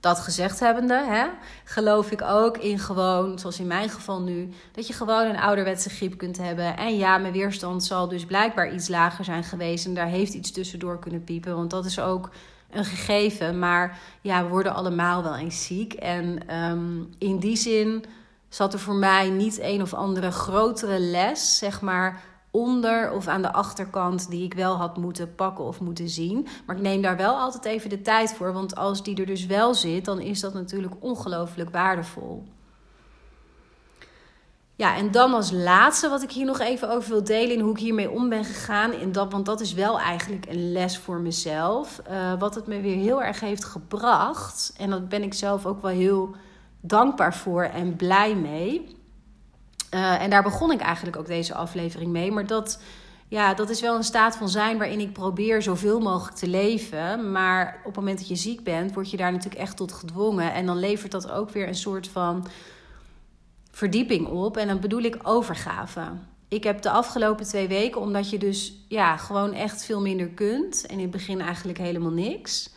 Dat 0.03 0.21
gezegd 0.21 0.61
hebbende, 0.61 1.05
hè, 1.09 1.27
geloof 1.65 2.11
ik 2.11 2.23
ook 2.23 2.59
in 2.59 2.79
gewoon, 2.79 3.39
zoals 3.39 3.59
in 3.59 3.67
mijn 3.67 3.89
geval 3.89 4.23
nu, 4.23 4.49
dat 4.73 4.87
je 4.87 4.93
gewoon 4.93 5.27
een 5.27 5.39
ouderwetse 5.39 5.91
griep 5.91 6.19
kunt 6.19 6.39
hebben. 6.39 6.77
En 6.77 6.97
ja, 6.97 7.19
mijn 7.19 7.33
weerstand 7.33 7.85
zal 7.85 8.09
dus 8.09 8.25
blijkbaar 8.25 8.75
iets 8.75 8.89
lager 8.89 9.25
zijn 9.25 9.45
geweest. 9.45 9.87
En 9.87 9.95
daar 9.95 10.07
heeft 10.07 10.35
iets 10.35 10.53
tussendoor 10.53 10.99
kunnen 10.99 11.25
piepen, 11.25 11.57
want 11.57 11.71
dat 11.71 11.85
is 11.85 12.01
ook 12.01 12.31
een 12.71 12.85
gegeven. 12.85 13.59
Maar 13.59 13.99
ja, 14.21 14.43
we 14.43 14.49
worden 14.49 14.75
allemaal 14.75 15.23
wel 15.23 15.37
eens 15.37 15.67
ziek. 15.67 15.93
En 15.93 16.57
um, 16.57 17.15
in 17.19 17.39
die 17.39 17.57
zin 17.57 18.05
zat 18.49 18.73
er 18.73 18.79
voor 18.79 18.95
mij 18.95 19.31
niet 19.31 19.59
een 19.61 19.83
of 19.83 19.95
andere 19.95 20.31
grotere 20.31 20.99
les, 20.99 21.59
zeg 21.59 21.81
maar 21.81 22.23
onder 22.53 23.13
of 23.13 23.27
aan 23.27 23.43
de 23.43 23.53
achterkant 23.53 24.31
die 24.31 24.45
ik 24.45 24.55
wel 24.55 24.77
had 24.77 24.97
moeten 24.97 25.35
pakken 25.35 25.65
of 25.65 25.81
moeten 25.81 26.09
zien. 26.09 26.47
Maar 26.67 26.77
ik 26.77 26.83
neem 26.83 27.03
daar 27.03 27.17
wel 27.17 27.35
altijd 27.35 27.65
even 27.65 27.91
de 27.91 28.03
tijd 28.03 28.35
voor, 28.35 28.53
want 28.53 28.77
als 28.77 29.03
die 29.03 29.17
er 29.17 29.27
dus 29.27 29.47
wel 29.47 29.75
zit, 29.75 30.05
dan 30.05 30.21
is 30.21 30.41
dat 30.41 30.55
natuurlijk 30.55 30.95
ongelooflijk 31.01 31.71
waardevol. 31.71 32.45
Ja, 34.77 34.97
en 34.97 35.11
dan 35.11 35.35
als 35.35 35.51
laatste 35.51 36.09
wat 36.09 36.23
ik 36.23 36.31
hier 36.31 36.47
nog 36.47 36.59
even 36.59 36.91
over 36.91 37.11
wil 37.11 37.25
delen, 37.25 37.57
in 37.57 37.61
hoe 37.61 37.73
ik 37.73 37.79
hiermee 37.79 38.11
om 38.11 38.29
ben 38.29 38.45
gegaan. 38.45 38.93
In 38.93 39.13
dat, 39.13 39.33
want 39.33 39.47
dat 39.47 39.61
is 39.61 39.73
wel 39.75 40.01
eigenlijk 40.01 40.47
een 40.47 40.73
les 40.73 40.99
voor 40.99 41.21
mezelf. 41.21 42.03
Uh, 42.11 42.39
wat 42.39 42.55
het 42.55 42.67
me 42.67 42.81
weer 42.81 42.97
heel 42.97 43.23
erg 43.23 43.41
heeft 43.41 43.65
gebracht. 43.65 44.73
En 44.77 44.91
dat 44.91 45.09
ben 45.09 45.23
ik 45.23 45.35
zelf 45.35 45.67
ook 45.67 45.83
wel 45.83 45.91
heel 45.91 46.35
dankbaar 46.81 47.35
voor 47.35 47.63
en 47.63 47.97
blij 47.97 48.35
mee. 48.35 48.97
Uh, 49.95 50.23
en 50.23 50.31
daar 50.31 50.43
begon 50.43 50.73
ik 50.73 50.81
eigenlijk 50.81 51.17
ook 51.17 51.27
deze 51.27 51.55
aflevering 51.55 52.11
mee. 52.11 52.33
Maar 52.33 52.47
dat, 52.47 52.83
ja, 53.29 53.55
dat 53.55 53.71
is 53.71 53.81
wel 53.81 53.97
een 53.97 54.05
staat 54.05 54.37
van 54.37 54.49
zijn 54.49 54.79
waarin 54.79 55.01
ik 55.01 55.13
probeer 55.13 55.63
zoveel 55.63 56.01
mogelijk 56.01 56.37
te 56.37 56.49
leven. 56.49 57.33
Maar 57.33 57.77
op 57.79 57.85
het 57.85 57.97
moment 57.97 58.19
dat 58.19 58.29
je 58.29 58.37
ziek 58.37 58.65
bent, 58.65 58.95
word 58.95 59.11
je 59.11 59.17
daar 59.17 59.33
natuurlijk 59.33 59.63
echt 59.63 59.77
tot 59.77 59.93
gedwongen. 59.93 60.53
En 60.53 60.67
dan 60.67 60.79
levert 60.79 61.13
dat 61.13 61.31
ook 61.31 61.51
weer 61.51 61.69
een 61.69 61.75
soort 61.75 62.09
van 62.09 62.47
verdieping 63.71 64.27
op. 64.27 64.57
En 64.57 64.67
dan 64.67 64.81
bedoel 64.81 65.03
ik 65.03 65.19
overgave. 65.23 66.03
Ik 66.49 66.65
heb 66.65 66.83
de 66.83 66.91
afgelopen 66.91 67.45
twee 67.45 67.69
weken, 67.69 68.01
omdat 68.01 68.31
je 68.31 68.39
dus 68.39 68.85
ja, 68.89 69.17
gewoon 69.17 69.53
echt 69.53 69.85
veel 69.85 70.01
minder 70.01 70.29
kunt. 70.29 70.87
En 70.87 70.95
in 70.95 71.03
het 71.03 71.11
begin 71.11 71.41
eigenlijk 71.41 71.79
helemaal 71.79 72.11
niks. 72.11 72.71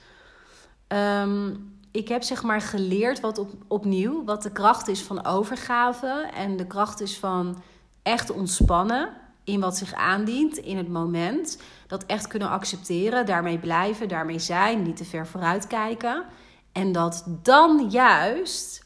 Um, 0.87 1.74
ik 1.95 2.07
heb 2.07 2.23
zeg 2.23 2.43
maar 2.43 2.61
geleerd 2.61 3.19
wat 3.19 3.37
op, 3.37 3.51
opnieuw, 3.67 4.23
wat 4.23 4.43
de 4.43 4.51
kracht 4.51 4.87
is 4.87 5.01
van 5.01 5.25
overgave 5.25 6.29
en 6.33 6.57
de 6.57 6.67
kracht 6.67 7.01
is 7.01 7.17
van 7.17 7.63
echt 8.03 8.31
ontspannen 8.31 9.09
in 9.43 9.59
wat 9.59 9.77
zich 9.77 9.93
aandient 9.93 10.57
in 10.57 10.77
het 10.77 10.89
moment. 10.89 11.57
Dat 11.87 12.05
echt 12.05 12.27
kunnen 12.27 12.49
accepteren, 12.49 13.25
daarmee 13.25 13.59
blijven, 13.59 14.07
daarmee 14.07 14.39
zijn, 14.39 14.81
niet 14.81 14.97
te 14.97 15.05
ver 15.05 15.27
vooruit 15.27 15.67
kijken. 15.67 16.25
En 16.71 16.91
dat 16.91 17.25
dan 17.41 17.89
juist 17.89 18.85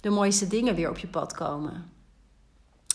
de 0.00 0.10
mooiste 0.10 0.46
dingen 0.46 0.74
weer 0.74 0.90
op 0.90 0.98
je 0.98 1.08
pad 1.08 1.34
komen. 1.34 1.92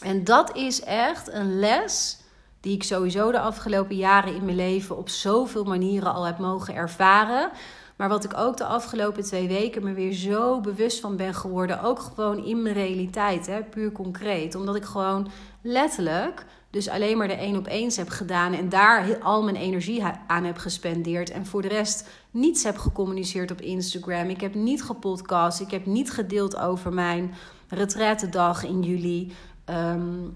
En 0.01 0.23
dat 0.23 0.55
is 0.55 0.81
echt 0.81 1.33
een 1.33 1.59
les 1.59 2.19
die 2.59 2.73
ik 2.73 2.83
sowieso 2.83 3.31
de 3.31 3.39
afgelopen 3.39 3.95
jaren 3.95 4.35
in 4.35 4.45
mijn 4.45 4.57
leven 4.57 4.97
op 4.97 5.09
zoveel 5.09 5.63
manieren 5.63 6.13
al 6.13 6.23
heb 6.23 6.37
mogen 6.37 6.75
ervaren. 6.75 7.51
Maar 7.95 8.09
wat 8.09 8.23
ik 8.23 8.37
ook 8.37 8.57
de 8.57 8.65
afgelopen 8.65 9.23
twee 9.23 9.47
weken 9.47 9.83
me 9.83 9.93
weer 9.93 10.13
zo 10.13 10.61
bewust 10.61 10.99
van 10.99 11.15
ben 11.15 11.33
geworden. 11.33 11.81
Ook 11.81 11.99
gewoon 11.99 12.45
in 12.45 12.61
mijn 12.61 12.75
realiteit, 12.75 13.47
hè, 13.47 13.63
puur 13.63 13.91
concreet. 13.91 14.55
Omdat 14.55 14.75
ik 14.75 14.83
gewoon 14.83 15.27
letterlijk 15.61 16.45
dus 16.75 16.89
alleen 16.89 17.17
maar 17.17 17.27
de 17.27 17.33
één 17.33 17.57
op 17.57 17.67
eens 17.67 17.97
heb 17.97 18.09
gedaan 18.09 18.53
en 18.53 18.69
daar 18.69 19.19
al 19.19 19.43
mijn 19.43 19.55
energie 19.55 20.03
aan 20.27 20.43
heb 20.43 20.57
gespendeerd. 20.57 21.29
En 21.29 21.45
voor 21.45 21.61
de 21.61 21.67
rest 21.67 22.09
niets 22.31 22.63
heb 22.63 22.77
gecommuniceerd 22.77 23.51
op 23.51 23.61
Instagram. 23.61 24.29
Ik 24.29 24.41
heb 24.41 24.55
niet 24.55 24.83
gepodcast. 24.83 25.59
Ik 25.59 25.71
heb 25.71 25.85
niet 25.85 26.11
gedeeld 26.11 26.57
over 26.57 26.93
mijn 26.93 27.33
retraitedag 27.67 28.63
in 28.63 28.83
juli. 28.83 29.31
Ehm, 29.65 30.27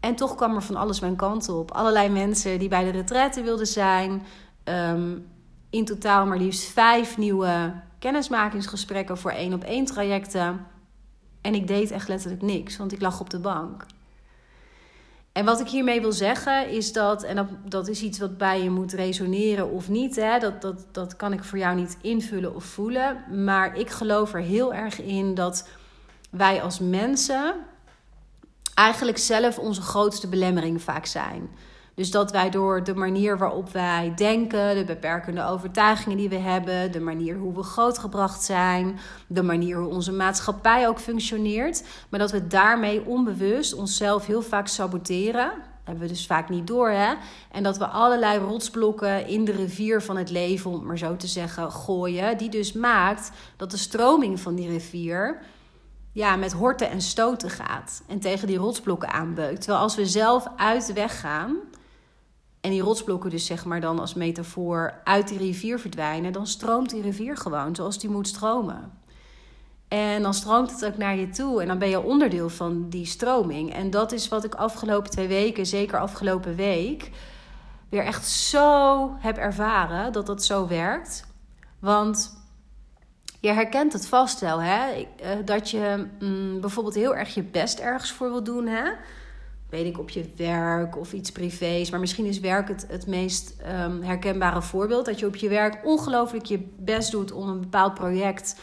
en 0.00 0.14
toch 0.14 0.34
kwam 0.34 0.54
er 0.54 0.62
van 0.62 0.76
alles 0.76 1.00
mijn 1.00 1.16
kant 1.16 1.48
op. 1.48 1.70
Allerlei 1.70 2.08
mensen 2.08 2.58
die 2.58 2.68
bij 2.68 2.84
de 2.84 2.90
retraite 2.90 3.42
wilden 3.42 3.66
zijn. 3.66 4.22
Ehm, 4.64 5.16
in 5.70 5.84
totaal 5.84 6.26
maar 6.26 6.38
liefst 6.38 6.72
vijf 6.72 7.16
nieuwe 7.16 7.72
kennismakingsgesprekken 7.98 9.18
voor 9.18 9.30
één 9.30 9.52
op 9.52 9.64
één 9.64 9.84
trajecten. 9.84 10.66
En 11.40 11.54
ik 11.54 11.66
deed 11.66 11.90
echt 11.90 12.08
letterlijk 12.08 12.42
niks, 12.42 12.76
want 12.76 12.92
ik 12.92 13.00
lag 13.00 13.20
op 13.20 13.30
de 13.30 13.38
bank. 13.38 13.86
En 15.32 15.44
wat 15.44 15.60
ik 15.60 15.68
hiermee 15.68 16.00
wil 16.00 16.12
zeggen 16.12 16.68
is 16.70 16.92
dat, 16.92 17.22
en 17.22 17.36
dat, 17.36 17.48
dat 17.64 17.88
is 17.88 18.02
iets 18.02 18.18
wat 18.18 18.38
bij 18.38 18.62
je 18.62 18.70
moet 18.70 18.92
resoneren 18.92 19.70
of 19.70 19.88
niet, 19.88 20.16
hè, 20.16 20.38
dat, 20.38 20.62
dat, 20.62 20.86
dat 20.92 21.16
kan 21.16 21.32
ik 21.32 21.44
voor 21.44 21.58
jou 21.58 21.76
niet 21.76 21.98
invullen 22.00 22.54
of 22.54 22.64
voelen. 22.64 23.24
Maar 23.44 23.76
ik 23.76 23.90
geloof 23.90 24.34
er 24.34 24.40
heel 24.40 24.74
erg 24.74 25.00
in 25.00 25.34
dat 25.34 25.68
wij 26.30 26.62
als 26.62 26.78
mensen 26.78 27.54
eigenlijk 28.74 29.18
zelf 29.18 29.58
onze 29.58 29.82
grootste 29.82 30.28
belemmering 30.28 30.82
vaak 30.82 31.06
zijn. 31.06 31.50
Dus 31.94 32.10
dat 32.10 32.30
wij 32.30 32.50
door 32.50 32.84
de 32.84 32.94
manier 32.94 33.38
waarop 33.38 33.72
wij 33.72 34.12
denken, 34.16 34.76
de 34.76 34.84
beperkende 34.84 35.46
overtuigingen 35.46 36.16
die 36.16 36.28
we 36.28 36.38
hebben, 36.38 36.92
de 36.92 37.00
manier 37.00 37.36
hoe 37.36 37.54
we 37.54 37.62
grootgebracht 37.62 38.42
zijn, 38.42 38.98
de 39.26 39.42
manier 39.42 39.76
hoe 39.76 39.88
onze 39.88 40.12
maatschappij 40.12 40.88
ook 40.88 40.98
functioneert, 40.98 41.84
maar 42.08 42.20
dat 42.20 42.30
we 42.30 42.46
daarmee 42.46 43.06
onbewust 43.06 43.74
onszelf 43.74 44.26
heel 44.26 44.42
vaak 44.42 44.66
saboteren. 44.66 45.52
Hebben 45.84 46.08
we 46.08 46.14
dus 46.14 46.26
vaak 46.26 46.48
niet 46.48 46.66
door, 46.66 46.90
hè? 46.90 47.14
En 47.52 47.62
dat 47.62 47.78
we 47.78 47.86
allerlei 47.86 48.38
rotsblokken 48.38 49.26
in 49.26 49.44
de 49.44 49.52
rivier 49.52 50.02
van 50.02 50.16
het 50.16 50.30
leven, 50.30 50.70
om 50.70 50.86
maar 50.86 50.98
zo 50.98 51.16
te 51.16 51.26
zeggen, 51.26 51.72
gooien, 51.72 52.38
die 52.38 52.48
dus 52.48 52.72
maakt 52.72 53.30
dat 53.56 53.70
de 53.70 53.76
stroming 53.76 54.40
van 54.40 54.54
die 54.54 54.68
rivier 54.68 55.38
ja, 56.12 56.36
met 56.36 56.52
horten 56.52 56.90
en 56.90 57.00
stoten 57.00 57.50
gaat 57.50 58.02
en 58.06 58.20
tegen 58.20 58.46
die 58.46 58.56
rotsblokken 58.56 59.12
aanbeukt. 59.12 59.60
Terwijl 59.60 59.82
als 59.82 59.96
we 59.96 60.06
zelf 60.06 60.46
uit 60.56 60.86
de 60.86 60.92
weg 60.92 61.20
gaan 61.20 61.56
en 62.60 62.70
die 62.70 62.82
rotsblokken 62.82 63.30
dus 63.30 63.46
zeg 63.46 63.64
maar 63.64 63.80
dan 63.80 63.98
als 63.98 64.14
metafoor 64.14 65.00
uit 65.04 65.28
die 65.28 65.38
rivier 65.38 65.78
verdwijnen, 65.78 66.32
dan 66.32 66.46
stroomt 66.46 66.90
die 66.90 67.02
rivier 67.02 67.36
gewoon 67.36 67.74
zoals 67.74 67.98
die 67.98 68.10
moet 68.10 68.28
stromen. 68.28 68.98
En 69.88 70.22
dan 70.22 70.34
stroomt 70.34 70.70
het 70.70 70.84
ook 70.84 70.96
naar 70.96 71.16
je 71.16 71.28
toe 71.28 71.60
en 71.60 71.68
dan 71.68 71.78
ben 71.78 71.88
je 71.88 72.02
onderdeel 72.02 72.48
van 72.48 72.88
die 72.88 73.06
stroming. 73.06 73.74
En 73.74 73.90
dat 73.90 74.12
is 74.12 74.28
wat 74.28 74.44
ik 74.44 74.54
afgelopen 74.54 75.10
twee 75.10 75.28
weken, 75.28 75.66
zeker 75.66 75.98
afgelopen 75.98 76.56
week, 76.56 77.10
weer 77.88 78.04
echt 78.04 78.26
zo 78.26 79.10
heb 79.18 79.36
ervaren 79.36 80.12
dat 80.12 80.26
dat 80.26 80.44
zo 80.44 80.68
werkt. 80.68 81.26
Want 81.78 82.38
je 83.40 83.52
herkent 83.52 83.92
het 83.92 84.06
vast 84.06 84.40
wel, 84.40 84.62
hè? 84.62 84.90
Eh, 84.90 85.36
dat 85.44 85.70
je 85.70 86.06
mm, 86.20 86.60
bijvoorbeeld 86.60 86.94
heel 86.94 87.16
erg 87.16 87.34
je 87.34 87.42
best 87.42 87.78
ergens 87.78 88.12
voor 88.12 88.30
wil 88.30 88.42
doen, 88.42 88.66
hè? 88.66 88.90
Weet 89.70 89.86
ik, 89.86 89.98
op 89.98 90.10
je 90.10 90.24
werk 90.36 90.98
of 90.98 91.12
iets 91.12 91.32
privés. 91.32 91.90
Maar 91.90 92.00
misschien 92.00 92.24
is 92.24 92.40
werk 92.40 92.68
het, 92.68 92.86
het 92.88 93.06
meest 93.06 93.56
um, 93.84 94.02
herkenbare 94.02 94.62
voorbeeld. 94.62 95.06
Dat 95.06 95.18
je 95.18 95.26
op 95.26 95.36
je 95.36 95.48
werk 95.48 95.80
ongelooflijk 95.84 96.44
je 96.44 96.68
best 96.78 97.10
doet 97.10 97.32
om 97.32 97.48
een 97.48 97.60
bepaald 97.60 97.94
project 97.94 98.60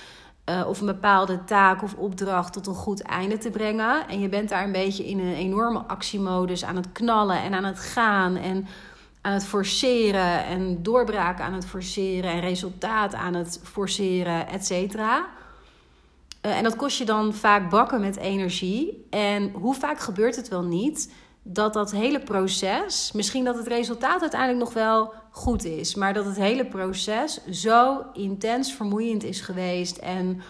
uh, 0.49 0.67
of 0.67 0.79
een 0.79 0.85
bepaalde 0.85 1.43
taak 1.43 1.83
of 1.83 1.93
opdracht 1.93 2.53
tot 2.53 2.67
een 2.67 2.73
goed 2.73 3.01
einde 3.01 3.37
te 3.37 3.49
brengen. 3.49 4.07
En 4.07 4.19
je 4.19 4.29
bent 4.29 4.49
daar 4.49 4.63
een 4.63 4.71
beetje 4.71 5.07
in 5.07 5.19
een 5.19 5.35
enorme 5.35 5.79
actiemodus 5.79 6.65
aan 6.65 6.75
het 6.75 6.91
knallen 6.91 7.41
en 7.41 7.53
aan 7.53 7.63
het 7.63 7.79
gaan. 7.79 8.35
En 8.35 8.67
aan 9.21 9.33
het 9.33 9.45
forceren 9.45 10.45
en 10.45 10.83
doorbraken 10.83 11.45
aan 11.45 11.53
het 11.53 11.65
forceren 11.65 12.31
en 12.31 12.39
resultaat 12.39 13.13
aan 13.13 13.33
het 13.33 13.59
forceren, 13.63 14.47
et 14.47 14.65
cetera. 14.65 15.27
Eh, 16.41 16.57
en 16.57 16.63
dat 16.63 16.75
kost 16.75 16.97
je 16.97 17.05
dan 17.05 17.33
vaak 17.33 17.69
bakken 17.69 18.01
met 18.01 18.17
energie. 18.17 19.07
En 19.09 19.51
hoe 19.51 19.75
vaak 19.75 19.99
gebeurt 19.99 20.35
het 20.35 20.47
wel 20.47 20.63
niet 20.63 21.13
dat 21.43 21.73
dat 21.73 21.91
hele 21.91 22.19
proces, 22.19 23.11
misschien 23.11 23.43
dat 23.43 23.57
het 23.57 23.67
resultaat 23.67 24.21
uiteindelijk 24.21 24.59
nog 24.59 24.73
wel 24.73 25.13
goed 25.31 25.65
is, 25.65 25.95
maar 25.95 26.13
dat 26.13 26.25
het 26.25 26.35
hele 26.35 26.65
proces 26.65 27.45
zo 27.45 28.05
intens 28.13 28.73
vermoeiend 28.73 29.23
is 29.23 29.41
geweest 29.41 29.97
en 29.97 30.41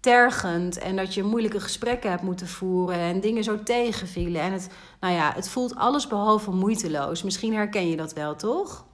tergend 0.00 0.78
en 0.78 0.96
dat 0.96 1.14
je 1.14 1.22
moeilijke 1.22 1.60
gesprekken 1.60 2.10
hebt 2.10 2.22
moeten 2.22 2.48
voeren 2.48 2.98
en 2.98 3.20
dingen 3.20 3.44
zo 3.44 3.62
tegenvielen. 3.62 4.40
En 4.40 4.52
het, 4.52 4.68
nou 5.00 5.14
ja, 5.14 5.32
het 5.34 5.48
voelt 5.48 5.74
alles 5.74 6.06
behalve 6.06 6.50
moeiteloos. 6.50 7.22
Misschien 7.22 7.54
herken 7.54 7.88
je 7.88 7.96
dat 7.96 8.12
wel, 8.12 8.36
toch? 8.36 8.84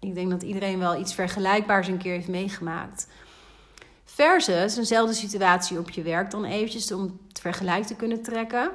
Ik 0.00 0.14
denk 0.14 0.30
dat 0.30 0.42
iedereen 0.42 0.78
wel 0.78 1.00
iets 1.00 1.14
vergelijkbaars 1.14 1.88
een 1.88 1.98
keer 1.98 2.12
heeft 2.12 2.28
meegemaakt. 2.28 3.08
Versus 4.14 4.76
eenzelfde 4.76 5.14
situatie 5.14 5.78
op 5.78 5.90
je 5.90 6.02
werk 6.02 6.30
dan 6.30 6.44
eventjes 6.44 6.92
om 6.92 7.18
het 7.28 7.40
vergelijk 7.40 7.84
te 7.84 7.96
kunnen 7.96 8.22
trekken. 8.22 8.70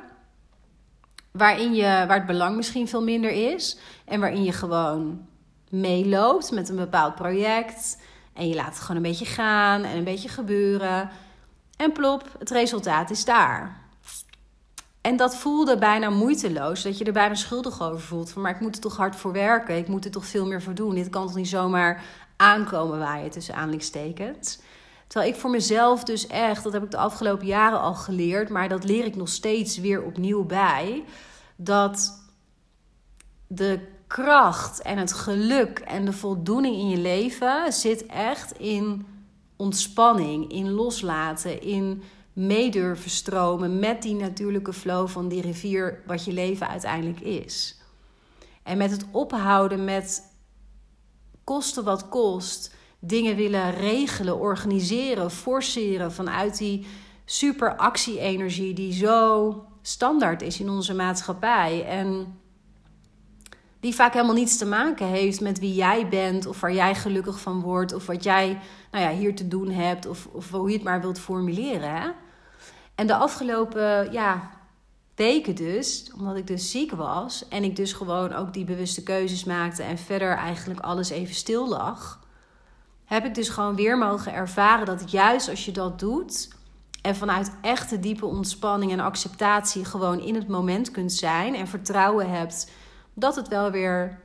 Waarin 1.32 1.74
je, 1.76 1.84
waar 1.84 2.18
het 2.18 2.26
belang 2.26 2.56
misschien 2.56 2.88
veel 2.88 3.04
minder 3.04 3.32
is. 3.54 3.78
En 4.06 4.20
waarin 4.20 4.44
je 4.44 4.52
gewoon 4.52 5.28
meeloopt 5.70 6.52
met 6.52 6.70
een 6.70 6.76
bepaald 6.76 7.16
project. 7.16 7.98
En 8.34 8.48
je 8.48 8.56
laat 8.56 8.68
het 8.68 8.80
gewoon 8.80 8.96
een 8.96 9.10
beetje 9.10 9.26
gaan 9.26 9.84
en 9.84 9.98
een 9.98 10.04
beetje 10.04 10.30
gebeuren. 10.30 11.10
En 11.78 11.92
plop, 11.92 12.36
het 12.40 12.50
resultaat 12.50 13.10
is 13.10 13.26
daar. 13.26 13.82
En 15.02 15.18
dat 15.18 15.36
voelde 15.36 15.78
bijna 15.78 16.10
moeiteloos. 16.10 16.84
Dat 16.84 16.98
je 16.98 17.06
er 17.06 17.14
bijna 17.14 17.36
schuldig 17.36 17.82
over 17.82 18.02
voelt. 18.02 18.32
Van, 18.32 18.42
maar 18.42 18.56
ik 18.56 18.62
moet 18.62 18.76
er 18.76 18.82
toch 18.82 18.98
hard 18.98 19.16
voor 19.16 19.32
werken. 19.32 19.78
Ik 19.78 19.88
moet 19.88 20.06
er 20.06 20.12
toch 20.12 20.26
veel 20.26 20.46
meer 20.46 20.62
voor 20.62 20.76
doen. 20.76 20.96
Dit 20.96 21.10
kan 21.10 21.28
toch 21.28 21.36
niet 21.36 21.48
zomaar 21.48 22.04
aankomen 22.38 23.00
waaien 23.00 23.32
tussen 23.32 23.56
aanhalingstekens. 23.56 24.60
Terwijl 25.08 25.34
ik 25.34 25.40
voor 25.40 25.50
mezelf 25.50 26.04
dus 26.04 26.28
echt, 26.28 26.64
dat 26.64 26.74
heb 26.74 26.84
ik 26.84 26.92
de 26.92 26.98
afgelopen 26.98 27.46
jaren 27.46 27.80
al 27.80 27.94
geleerd, 27.94 28.50
maar 28.50 28.70
dat 28.70 28.84
leer 28.84 29.06
ik 29.06 29.16
nog 29.16 29.30
steeds 29.30 29.78
weer 29.78 30.04
opnieuw 30.04 30.44
bij. 30.44 31.04
Dat 31.56 32.24
de 33.48 33.80
kracht 34.08 34.82
en 34.82 34.98
het 34.98 35.14
geluk 35.14 35.80
en 35.80 36.06
de 36.06 36.14
voldoening 36.14 36.76
in 36.76 36.90
je 36.90 36.98
leven 36.98 37.74
zit 37.74 38.06
echt 38.06 38.52
in 38.60 39.06
ontspanning, 39.56 40.52
in 40.52 40.72
loslaten, 40.72 41.62
in 41.62 42.04
meedurven 42.34 43.10
stromen 43.10 43.80
met 43.80 44.02
die 44.02 44.16
natuurlijke 44.16 44.74
flow 44.74 45.08
van 45.08 45.28
die 45.28 45.42
rivier, 45.42 46.04
wat 46.06 46.26
je 46.26 46.34
leven 46.34 46.68
uiteindelijk 46.68 47.20
is. 47.20 47.82
En 48.64 48.78
met 48.78 48.92
het 48.92 49.06
ophouden 49.12 49.84
met 49.84 50.36
kosten 51.44 51.84
wat 51.84 52.10
kost 52.10 52.76
dingen 53.00 53.36
willen 53.36 53.72
regelen, 53.72 54.40
organiseren, 54.40 55.32
forceren 55.32 56.12
vanuit 56.12 56.58
die 56.58 56.88
super 57.26 57.76
actie-energie 57.76 58.74
die 58.74 58.94
zo 58.94 59.66
standaard 59.82 60.42
is 60.42 60.60
in 60.60 60.70
onze 60.70 60.94
maatschappij. 60.94 61.86
En 61.86 62.40
die 63.80 63.96
vaak 63.96 64.14
helemaal 64.14 64.36
niets 64.36 64.58
te 64.58 64.66
maken 64.66 65.06
heeft 65.06 65.42
met 65.42 65.60
wie 65.60 65.74
jij 65.74 66.08
bent, 66.08 66.46
of 66.46 66.60
waar 66.60 66.74
jij 66.74 66.96
gelukkig 66.96 67.40
van 67.40 67.62
wordt, 67.62 67.94
of 67.94 68.06
wat 68.06 68.24
jij 68.24 68.60
nou 68.92 69.04
ja, 69.04 69.12
hier 69.12 69.36
te 69.36 69.48
doen 69.48 69.70
hebt, 69.70 70.06
of, 70.08 70.28
of 70.32 70.52
hoe 70.52 70.70
je 70.70 70.76
het 70.76 70.84
maar 70.84 71.02
wilt 71.02 71.20
formuleren. 71.20 72.02
Hè? 72.02 72.10
En 72.96 73.08
de 73.08 73.16
afgelopen 73.16 74.12
ja, 74.12 74.52
weken 75.16 75.56
dus, 75.56 76.12
omdat 76.18 76.36
ik 76.36 76.48
dus 76.48 76.72
ziek 76.72 76.92
was 76.92 77.48
en 77.48 77.64
ik 77.64 77.76
dus 77.76 77.94
gewoon 77.94 78.34
ook 78.34 78.54
die 78.54 78.66
bewuste 78.66 79.04
keuzes 79.04 79.44
maakte 79.44 79.84
en 79.84 79.98
verder 79.98 80.36
eigenlijk 80.36 80.80
alles 80.80 81.10
even 81.10 81.36
stil 81.36 81.68
lag 81.68 82.26
heb 83.08 83.26
ik 83.26 83.36
dus 83.36 83.50
gewoon 83.50 83.76
weer 83.76 83.98
mogen 83.98 84.34
ervaren 84.34 84.86
dat 84.86 85.12
juist 85.12 85.50
als 85.50 85.66
je 85.66 85.72
dat 85.72 86.00
doet 86.00 86.48
en 87.02 87.16
vanuit 87.16 87.52
echte 87.62 88.00
diepe 88.00 88.26
ontspanning 88.26 88.92
en 88.92 89.00
acceptatie 89.00 89.86
gewoon 89.86 90.20
in 90.20 90.36
het 90.36 90.48
moment 90.48 90.92
kunt 90.92 91.14
zijn 91.14 91.56
en 91.56 91.68
vertrouwen 91.68 92.30
hebt 92.30 92.72
dat 93.14 93.36
het 93.36 93.48
wel 93.48 93.72
weer 93.72 94.20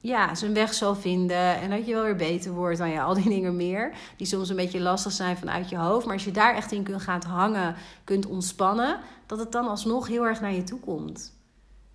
ja, 0.00 0.34
zijn 0.34 0.54
weg 0.54 0.74
zal 0.74 0.94
vinden 0.94 1.60
en 1.60 1.70
dat 1.70 1.86
je 1.86 1.94
wel 1.94 2.02
weer 2.02 2.16
beter 2.16 2.52
wordt. 2.52 2.78
ja, 2.78 3.02
al 3.02 3.14
die 3.14 3.28
dingen 3.36 3.56
meer 3.56 3.92
die 4.16 4.26
soms 4.26 4.48
een 4.48 4.56
beetje 4.56 4.80
lastig 4.80 5.12
zijn 5.12 5.36
vanuit 5.36 5.68
je 5.68 5.76
hoofd. 5.76 6.04
Maar 6.04 6.14
als 6.14 6.24
je 6.24 6.30
daar 6.30 6.54
echt 6.54 6.72
in 6.72 6.82
kunt 6.82 7.02
gaan 7.02 7.22
hangen, 7.22 7.74
kunt 8.04 8.26
ontspannen, 8.26 9.00
dat 9.26 9.38
het 9.38 9.52
dan 9.52 9.68
alsnog 9.68 10.06
heel 10.08 10.26
erg 10.26 10.40
naar 10.40 10.54
je 10.54 10.62
toe 10.62 10.80
komt. 10.80 11.38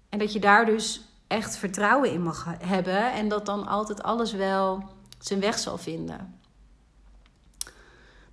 En 0.10 0.20
dat 0.20 0.34
je 0.34 0.40
daar 0.40 0.66
dus 0.66 1.02
echt 1.28 1.58
vertrouwen 1.58 2.12
in 2.12 2.22
mag 2.22 2.48
hebben 2.60 3.14
en 3.14 3.28
dat 3.28 3.46
dan 3.46 3.68
altijd 3.68 4.04
alles 4.04 4.34
wel 4.34 4.95
zijn 5.28 5.40
weg 5.40 5.60
zal 5.60 5.78
vinden. 5.78 6.40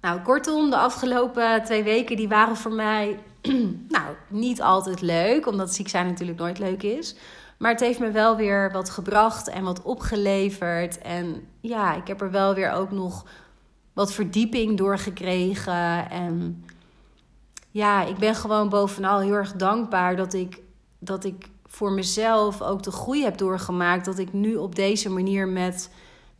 Nou, 0.00 0.20
kortom, 0.20 0.70
de 0.70 0.76
afgelopen 0.76 1.64
twee 1.64 1.82
weken 1.82 2.16
die 2.16 2.28
waren 2.28 2.56
voor 2.56 2.72
mij 2.72 3.18
nou, 3.88 4.14
niet 4.28 4.62
altijd 4.62 5.00
leuk, 5.00 5.46
omdat 5.46 5.74
ziek 5.74 5.88
zijn 5.88 6.06
natuurlijk 6.06 6.38
nooit 6.38 6.58
leuk 6.58 6.82
is. 6.82 7.14
Maar 7.58 7.70
het 7.70 7.80
heeft 7.80 7.98
me 7.98 8.10
wel 8.10 8.36
weer 8.36 8.72
wat 8.72 8.90
gebracht 8.90 9.48
en 9.48 9.64
wat 9.64 9.82
opgeleverd. 9.82 10.98
En 10.98 11.48
ja, 11.60 11.94
ik 11.94 12.06
heb 12.06 12.20
er 12.20 12.30
wel 12.30 12.54
weer 12.54 12.70
ook 12.70 12.90
nog 12.90 13.24
wat 13.92 14.12
verdieping 14.12 14.76
door 14.78 14.98
gekregen. 14.98 16.10
En 16.10 16.64
ja, 17.70 18.04
ik 18.04 18.16
ben 18.16 18.34
gewoon 18.34 18.68
bovenal 18.68 19.20
heel 19.20 19.34
erg 19.34 19.52
dankbaar 19.52 20.16
dat 20.16 20.32
ik, 20.32 20.60
dat 20.98 21.24
ik 21.24 21.48
voor 21.66 21.92
mezelf 21.92 22.62
ook 22.62 22.82
de 22.82 22.90
groei 22.90 23.22
heb 23.22 23.38
doorgemaakt. 23.38 24.04
Dat 24.04 24.18
ik 24.18 24.32
nu 24.32 24.56
op 24.56 24.74
deze 24.74 25.10
manier 25.10 25.48
met, 25.48 25.90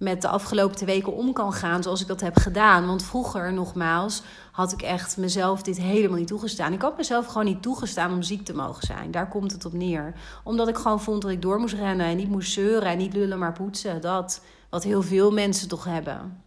met 0.03 0.23
de 0.23 0.29
afgelopen 0.29 0.77
twee 0.77 0.95
weken 0.95 1.13
om 1.13 1.33
kan 1.33 1.53
gaan 1.53 1.83
zoals 1.83 2.01
ik 2.01 2.07
dat 2.07 2.21
heb 2.21 2.37
gedaan. 2.37 2.87
Want 2.87 3.03
vroeger, 3.03 3.53
nogmaals, 3.53 4.23
had 4.53 4.73
ik 4.73 4.83
echt 4.83 5.17
mezelf 5.17 5.63
dit 5.63 5.79
helemaal 5.79 6.19
niet 6.19 6.27
toegestaan. 6.27 6.73
Ik 6.73 6.83
had 6.83 6.97
mezelf 6.97 7.27
gewoon 7.27 7.45
niet 7.45 7.63
toegestaan 7.63 8.13
om 8.13 8.23
ziek 8.23 8.45
te 8.45 8.55
mogen 8.55 8.87
zijn. 8.87 9.11
Daar 9.11 9.29
komt 9.29 9.53
het 9.53 9.65
op 9.65 9.73
neer. 9.73 10.15
Omdat 10.45 10.69
ik 10.69 10.77
gewoon 10.77 11.01
vond 11.01 11.23
dat 11.23 11.31
ik 11.31 11.43
door 11.43 11.59
moest 11.59 11.75
rennen 11.75 12.07
en 12.07 12.17
niet 12.17 12.29
moest 12.29 12.53
zeuren 12.53 12.89
en 12.89 12.99
niet 12.99 13.15
lullen 13.15 13.39
maar 13.39 13.53
poetsen. 13.53 14.01
Dat 14.01 14.41
wat 14.71 14.83
heel 14.85 15.03
veel 15.03 15.33
mensen 15.33 15.69
toch 15.69 15.85
hebben. 15.85 16.43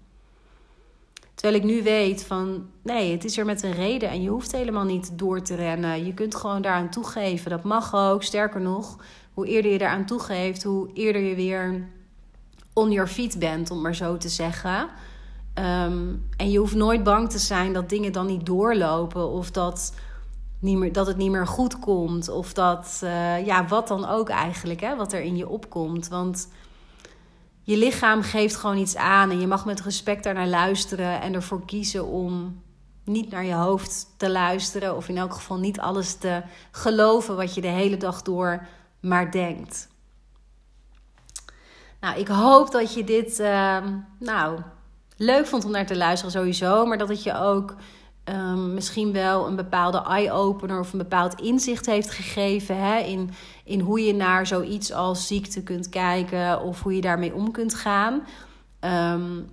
Terwijl 1.33 1.61
ik 1.61 1.69
nu 1.69 1.83
weet 1.83 2.23
van 2.23 2.69
nee, 2.81 3.11
het 3.11 3.23
is 3.23 3.37
er 3.37 3.45
met 3.45 3.63
een 3.63 3.71
reden 3.71 4.09
en 4.09 4.21
je 4.21 4.29
hoeft 4.29 4.51
helemaal 4.51 4.85
niet 4.85 5.11
door 5.13 5.41
te 5.41 5.55
rennen. 5.55 6.05
Je 6.05 6.13
kunt 6.13 6.35
gewoon 6.35 6.61
daaraan 6.61 6.89
toegeven. 6.89 7.49
Dat 7.49 7.63
mag 7.63 7.95
ook. 7.95 8.23
Sterker 8.23 8.61
nog, 8.61 8.97
hoe 9.33 9.47
eerder 9.47 9.71
je 9.71 9.77
daaraan 9.77 10.05
toegeeft, 10.05 10.63
hoe 10.63 10.89
eerder 10.93 11.21
je 11.21 11.35
weer 11.35 11.93
on 12.75 12.91
your 12.91 13.07
feet 13.07 13.39
bent, 13.39 13.71
om 13.71 13.81
maar 13.81 13.95
zo 13.95 14.17
te 14.17 14.29
zeggen. 14.29 14.89
Ehm, 15.53 16.03
en 16.37 16.51
je 16.51 16.57
hoeft 16.57 16.75
nooit 16.75 17.03
bang 17.03 17.29
te 17.29 17.39
zijn 17.39 17.73
dat 17.73 17.89
dingen 17.89 18.11
dan 18.11 18.25
niet 18.25 18.45
doorlopen 18.45 19.29
of 19.29 19.51
dat, 19.51 19.93
niet 20.59 20.77
meer, 20.77 20.93
dat 20.93 21.07
het 21.07 21.17
niet 21.17 21.31
meer 21.31 21.47
goed 21.47 21.79
komt. 21.79 22.29
Of 22.29 22.53
dat, 22.53 23.01
uh, 23.03 23.45
ja, 23.45 23.67
wat 23.67 23.87
dan 23.87 24.05
ook 24.05 24.29
eigenlijk, 24.29 24.81
hè, 24.81 24.95
wat 24.95 25.13
er 25.13 25.21
in 25.21 25.35
je 25.35 25.49
opkomt. 25.49 26.07
Want 26.07 26.47
je 27.61 27.77
lichaam 27.77 28.21
geeft 28.21 28.55
gewoon 28.55 28.77
iets 28.77 28.95
aan 28.95 29.29
en 29.29 29.39
je 29.39 29.47
mag 29.47 29.65
met 29.65 29.81
respect 29.81 30.23
daarnaar 30.23 30.47
luisteren 30.47 31.21
en 31.21 31.33
ervoor 31.33 31.65
kiezen 31.65 32.05
om 32.05 32.61
niet 33.03 33.29
naar 33.29 33.45
je 33.45 33.53
hoofd 33.53 34.13
te 34.17 34.31
luisteren 34.31 34.95
of 34.95 35.09
in 35.09 35.17
elk 35.17 35.33
geval 35.33 35.57
niet 35.57 35.79
alles 35.79 36.15
te 36.15 36.43
geloven 36.71 37.35
wat 37.35 37.55
je 37.55 37.61
de 37.61 37.67
hele 37.67 37.97
dag 37.97 38.21
door 38.21 38.67
maar 38.99 39.31
denkt. 39.31 39.87
Nou, 42.05 42.19
ik 42.19 42.27
hoop 42.27 42.71
dat 42.71 42.93
je 42.93 43.03
dit 43.03 43.39
uh, 43.39 43.77
nou, 44.19 44.59
leuk 45.17 45.45
vond 45.45 45.65
om 45.65 45.71
naar 45.71 45.85
te 45.85 45.97
luisteren 45.97 46.31
sowieso, 46.31 46.85
maar 46.85 46.97
dat 46.97 47.09
het 47.09 47.23
je 47.23 47.37
ook 47.37 47.75
um, 48.29 48.73
misschien 48.73 49.11
wel 49.11 49.47
een 49.47 49.55
bepaalde 49.55 50.03
eye-opener 50.03 50.79
of 50.79 50.91
een 50.91 50.97
bepaald 50.97 51.41
inzicht 51.41 51.85
heeft 51.85 52.11
gegeven 52.11 52.77
hè, 52.77 52.99
in, 52.99 53.31
in 53.63 53.79
hoe 53.79 54.05
je 54.05 54.13
naar 54.13 54.47
zoiets 54.47 54.93
als 54.93 55.27
ziekte 55.27 55.63
kunt 55.63 55.89
kijken 55.89 56.61
of 56.61 56.81
hoe 56.81 56.95
je 56.95 57.01
daarmee 57.01 57.33
om 57.33 57.51
kunt 57.51 57.75
gaan. 57.75 58.13
Um, 59.13 59.49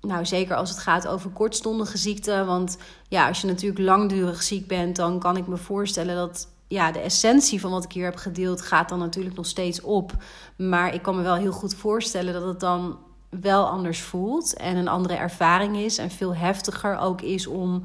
nou, 0.00 0.26
zeker 0.26 0.56
als 0.56 0.70
het 0.70 0.78
gaat 0.78 1.06
over 1.06 1.30
kortstondige 1.30 1.98
ziekte. 1.98 2.44
Want 2.44 2.78
ja, 3.08 3.28
als 3.28 3.40
je 3.40 3.46
natuurlijk 3.46 3.80
langdurig 3.80 4.42
ziek 4.42 4.66
bent, 4.66 4.96
dan 4.96 5.18
kan 5.18 5.36
ik 5.36 5.46
me 5.46 5.56
voorstellen 5.56 6.16
dat 6.16 6.48
ja, 6.68 6.92
de 6.92 6.98
essentie 6.98 7.60
van 7.60 7.70
wat 7.70 7.84
ik 7.84 7.92
hier 7.92 8.04
heb 8.04 8.16
gedeeld 8.16 8.62
gaat 8.62 8.88
dan 8.88 8.98
natuurlijk 8.98 9.36
nog 9.36 9.46
steeds 9.46 9.80
op. 9.80 10.12
Maar 10.56 10.94
ik 10.94 11.02
kan 11.02 11.16
me 11.16 11.22
wel 11.22 11.36
heel 11.36 11.52
goed 11.52 11.74
voorstellen 11.74 12.32
dat 12.32 12.44
het 12.44 12.60
dan 12.60 12.98
wel 13.28 13.66
anders 13.66 14.00
voelt 14.00 14.54
en 14.54 14.76
een 14.76 14.88
andere 14.88 15.14
ervaring 15.14 15.76
is 15.76 15.98
en 15.98 16.10
veel 16.10 16.34
heftiger 16.34 16.98
ook 16.98 17.20
is 17.20 17.46
om 17.46 17.82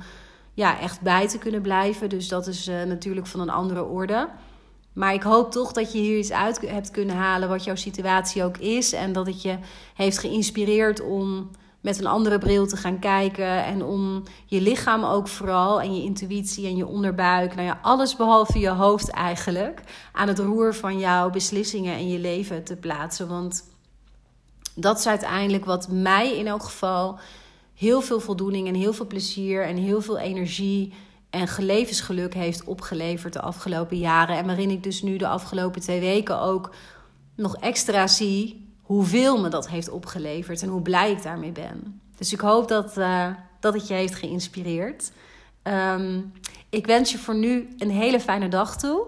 ja, 0.54 0.80
echt 0.80 1.02
bij 1.02 1.28
te 1.28 1.38
kunnen 1.38 1.62
blijven. 1.62 2.10
Dus 2.10 2.28
dat 2.28 2.48
is 2.48 2.68
uh, 2.68 2.84
natuurlijk 2.84 3.28
van 3.28 3.40
een 3.40 3.50
andere 3.50 3.84
orde. 3.84 4.30
Maar 4.94 5.14
ik 5.14 5.24
hoop 5.24 5.52
toch 5.52 5.72
dat 5.72 5.92
je 5.92 6.00
hier 6.00 6.18
iets 6.18 6.32
uit 6.32 6.62
hebt 6.62 6.92
kunnen 6.92 7.16
halen 7.16 7.50
wat 7.50 7.64
jouw 7.64 7.76
situatie 7.76 8.44
ook 8.44 8.58
is 8.58 8.94
en 8.94 9.14
dat 9.14 9.26
het 9.26 9.42
je 9.42 9.58
heeft 9.94 10.18
geïnspireerd 10.18 11.02
om 11.02 11.50
met 11.84 12.00
een 12.00 12.08
andere 12.08 12.38
bril 12.38 12.68
te 12.68 12.78
gaan 12.78 13.00
kijken 13.00 13.66
en 13.66 13.84
om 13.84 14.24
je 14.46 14.62
lichaam 14.62 15.04
ook 15.04 15.28
vooral 15.28 15.82
en 15.82 15.96
je 15.96 16.04
intuïtie 16.04 16.66
en 16.66 16.76
je 16.76 16.88
onderbuik, 16.88 17.56
nou 17.56 17.68
ja, 17.68 17.80
alles 17.82 18.16
behalve 18.16 18.60
je 18.60 18.70
hoofd 18.70 19.10
eigenlijk, 19.10 19.82
aan 20.12 20.28
het 20.28 20.40
roer 20.40 20.76
van 20.76 21.00
jouw 21.00 21.30
beslissingen 21.30 21.94
en 21.94 22.10
je 22.10 22.20
leven 22.20 22.64
te 22.64 22.76
plaatsen. 22.76 23.28
Want 23.28 23.64
dat 24.76 25.00
is 25.00 25.08
uiteindelijk 25.08 25.66
wat 25.66 25.88
mij 25.92 26.38
in 26.38 26.48
elk 26.48 26.64
geval 26.64 27.20
heel 27.74 28.02
veel 28.02 28.20
voldoening 28.20 28.68
en 28.68 28.76
heel 28.76 28.94
veel 28.94 29.08
plezier 29.08 29.66
en 29.66 29.78
heel 29.78 30.02
veel 30.02 30.18
energie 30.18 30.94
en 31.30 31.48
levensgeluk 31.58 32.34
heeft 32.34 32.64
opgeleverd 32.64 33.34
de 33.34 33.42
afgelopen 33.42 33.98
jaren. 33.98 34.38
En 34.38 34.46
waarin 34.46 34.70
ik 34.70 34.84
dus 34.84 35.02
nu 35.02 35.18
de 35.18 35.28
afgelopen 35.28 35.82
twee 35.82 36.00
weken 36.00 36.40
ook 36.40 36.76
nog 37.36 37.56
extra 37.56 38.08
zie 38.08 38.73
hoeveel 38.84 39.42
me 39.42 39.50
dat 39.50 39.68
heeft 39.70 39.90
opgeleverd 39.90 40.62
en 40.62 40.70
hoe 40.70 40.82
blij 40.82 41.12
ik 41.12 41.24
daarmee 41.24 41.52
ben. 41.52 42.02
Dus 42.18 42.34
ik 42.34 42.40
hoop 42.40 42.68
dat, 42.68 42.98
uh, 42.98 43.28
dat 43.60 43.74
het 43.74 43.88
je 43.88 43.94
heeft 43.94 44.16
geïnspireerd. 44.16 45.12
Um, 45.64 46.34
ik 46.70 46.86
wens 46.86 47.12
je 47.12 47.18
voor 47.18 47.36
nu 47.36 47.68
een 47.78 47.92
hele 47.92 48.20
fijne 48.20 48.48
dag 48.48 48.78
toe. 48.78 49.06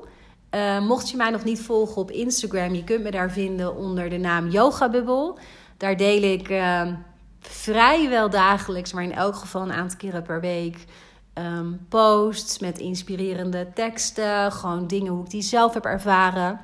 Uh, 0.51 0.87
mocht 0.87 1.09
je 1.09 1.17
mij 1.17 1.29
nog 1.29 1.43
niet 1.43 1.61
volgen 1.61 2.01
op 2.01 2.11
Instagram, 2.11 2.73
je 2.73 2.83
kunt 2.83 3.03
me 3.03 3.11
daar 3.11 3.31
vinden 3.31 3.75
onder 3.75 4.09
de 4.09 4.17
naam 4.17 4.49
Yoga 4.49 4.89
Bubble. 4.89 5.33
Daar 5.77 5.97
deel 5.97 6.21
ik 6.21 6.49
uh, 6.49 6.87
vrijwel 7.39 8.29
dagelijks, 8.29 8.93
maar 8.93 9.03
in 9.03 9.13
elk 9.13 9.35
geval 9.35 9.61
een 9.61 9.73
aantal 9.73 9.97
keren 9.97 10.23
per 10.23 10.41
week. 10.41 10.85
Um, 11.33 11.85
posts 11.89 12.59
met 12.59 12.79
inspirerende 12.79 13.67
teksten, 13.73 14.51
gewoon 14.51 14.87
dingen 14.87 15.11
hoe 15.11 15.23
ik 15.23 15.29
die 15.29 15.41
zelf 15.41 15.73
heb 15.73 15.85
ervaren. 15.85 16.59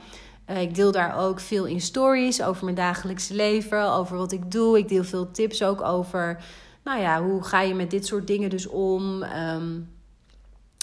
Uh, 0.51 0.61
ik 0.61 0.75
deel 0.75 0.91
daar 0.91 1.17
ook 1.17 1.39
veel 1.39 1.65
in 1.65 1.81
stories 1.81 2.43
over 2.43 2.63
mijn 2.63 2.75
dagelijkse 2.75 3.33
leven, 3.33 3.91
over 3.91 4.17
wat 4.17 4.31
ik 4.31 4.51
doe. 4.51 4.77
Ik 4.77 4.87
deel 4.87 5.03
veel 5.03 5.31
tips 5.31 5.63
ook 5.63 5.81
over, 5.81 6.43
nou 6.83 7.01
ja, 7.01 7.23
hoe 7.23 7.43
ga 7.43 7.61
je 7.61 7.73
met 7.73 7.91
dit 7.91 8.05
soort 8.05 8.27
dingen 8.27 8.49
dus 8.49 8.67
om? 8.67 9.23
Um, 9.23 9.89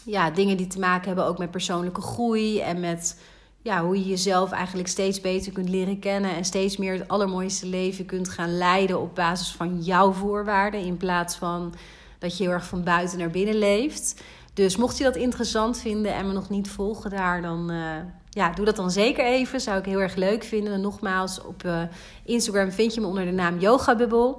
ja, 0.04 0.30
dingen 0.30 0.56
die 0.56 0.66
te 0.66 0.78
maken 0.78 1.06
hebben 1.06 1.24
ook 1.24 1.38
met 1.38 1.50
persoonlijke 1.50 2.00
groei 2.00 2.60
en 2.60 2.80
met 2.80 3.20
ja, 3.62 3.84
hoe 3.84 3.98
je 3.98 4.08
jezelf 4.08 4.50
eigenlijk 4.50 4.88
steeds 4.88 5.20
beter 5.20 5.52
kunt 5.52 5.68
leren 5.68 5.98
kennen 5.98 6.34
en 6.34 6.44
steeds 6.44 6.76
meer 6.76 6.92
het 6.92 7.08
allermooiste 7.08 7.66
leven 7.66 8.06
kunt 8.06 8.28
gaan 8.28 8.56
leiden 8.56 9.00
op 9.00 9.14
basis 9.14 9.52
van 9.52 9.82
jouw 9.82 10.12
voorwaarden 10.12 10.80
in 10.80 10.96
plaats 10.96 11.36
van 11.36 11.74
dat 12.18 12.36
je 12.36 12.42
heel 12.44 12.52
erg 12.52 12.66
van 12.66 12.84
buiten 12.84 13.18
naar 13.18 13.30
binnen 13.30 13.58
leeft. 13.58 14.22
Dus 14.54 14.76
mocht 14.76 14.98
je 14.98 15.04
dat 15.04 15.16
interessant 15.16 15.78
vinden 15.78 16.14
en 16.14 16.26
me 16.26 16.32
nog 16.32 16.48
niet 16.48 16.70
volgen 16.70 17.10
daar, 17.10 17.42
dan 17.42 17.70
uh, 17.70 17.96
ja, 18.30 18.50
doe 18.50 18.64
dat 18.64 18.76
dan 18.76 18.90
zeker 18.90 19.24
even. 19.24 19.60
Zou 19.60 19.78
ik 19.78 19.84
heel 19.84 20.00
erg 20.00 20.14
leuk 20.14 20.44
vinden. 20.44 20.72
En 20.72 20.80
nogmaals, 20.80 21.42
op 21.42 21.64
uh, 21.64 21.82
Instagram 22.24 22.70
vind 22.70 22.94
je 22.94 23.00
me 23.00 23.06
onder 23.06 23.24
de 23.24 23.30
naam 23.30 23.58
Yoga 23.58 23.96
Bubble. 23.96 24.36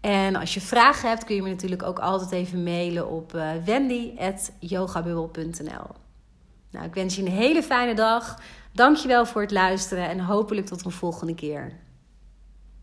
En 0.00 0.36
als 0.36 0.54
je 0.54 0.60
vragen 0.60 1.08
hebt, 1.08 1.24
kun 1.24 1.34
je 1.34 1.42
me 1.42 1.48
natuurlijk 1.48 1.82
ook 1.82 1.98
altijd 1.98 2.30
even 2.30 2.62
mailen 2.62 3.08
op 3.08 3.34
uh, 3.34 3.50
wendy.yogabubble.nl. 3.64 5.86
Nou, 6.70 6.86
ik 6.86 6.94
wens 6.94 7.16
je 7.16 7.22
een 7.22 7.28
hele 7.28 7.62
fijne 7.62 7.94
dag. 7.94 8.38
Dankjewel 8.72 9.26
voor 9.26 9.42
het 9.42 9.50
luisteren 9.50 10.08
en 10.08 10.20
hopelijk 10.20 10.66
tot 10.66 10.84
een 10.84 10.90
volgende 10.90 11.34
keer. 11.34 11.72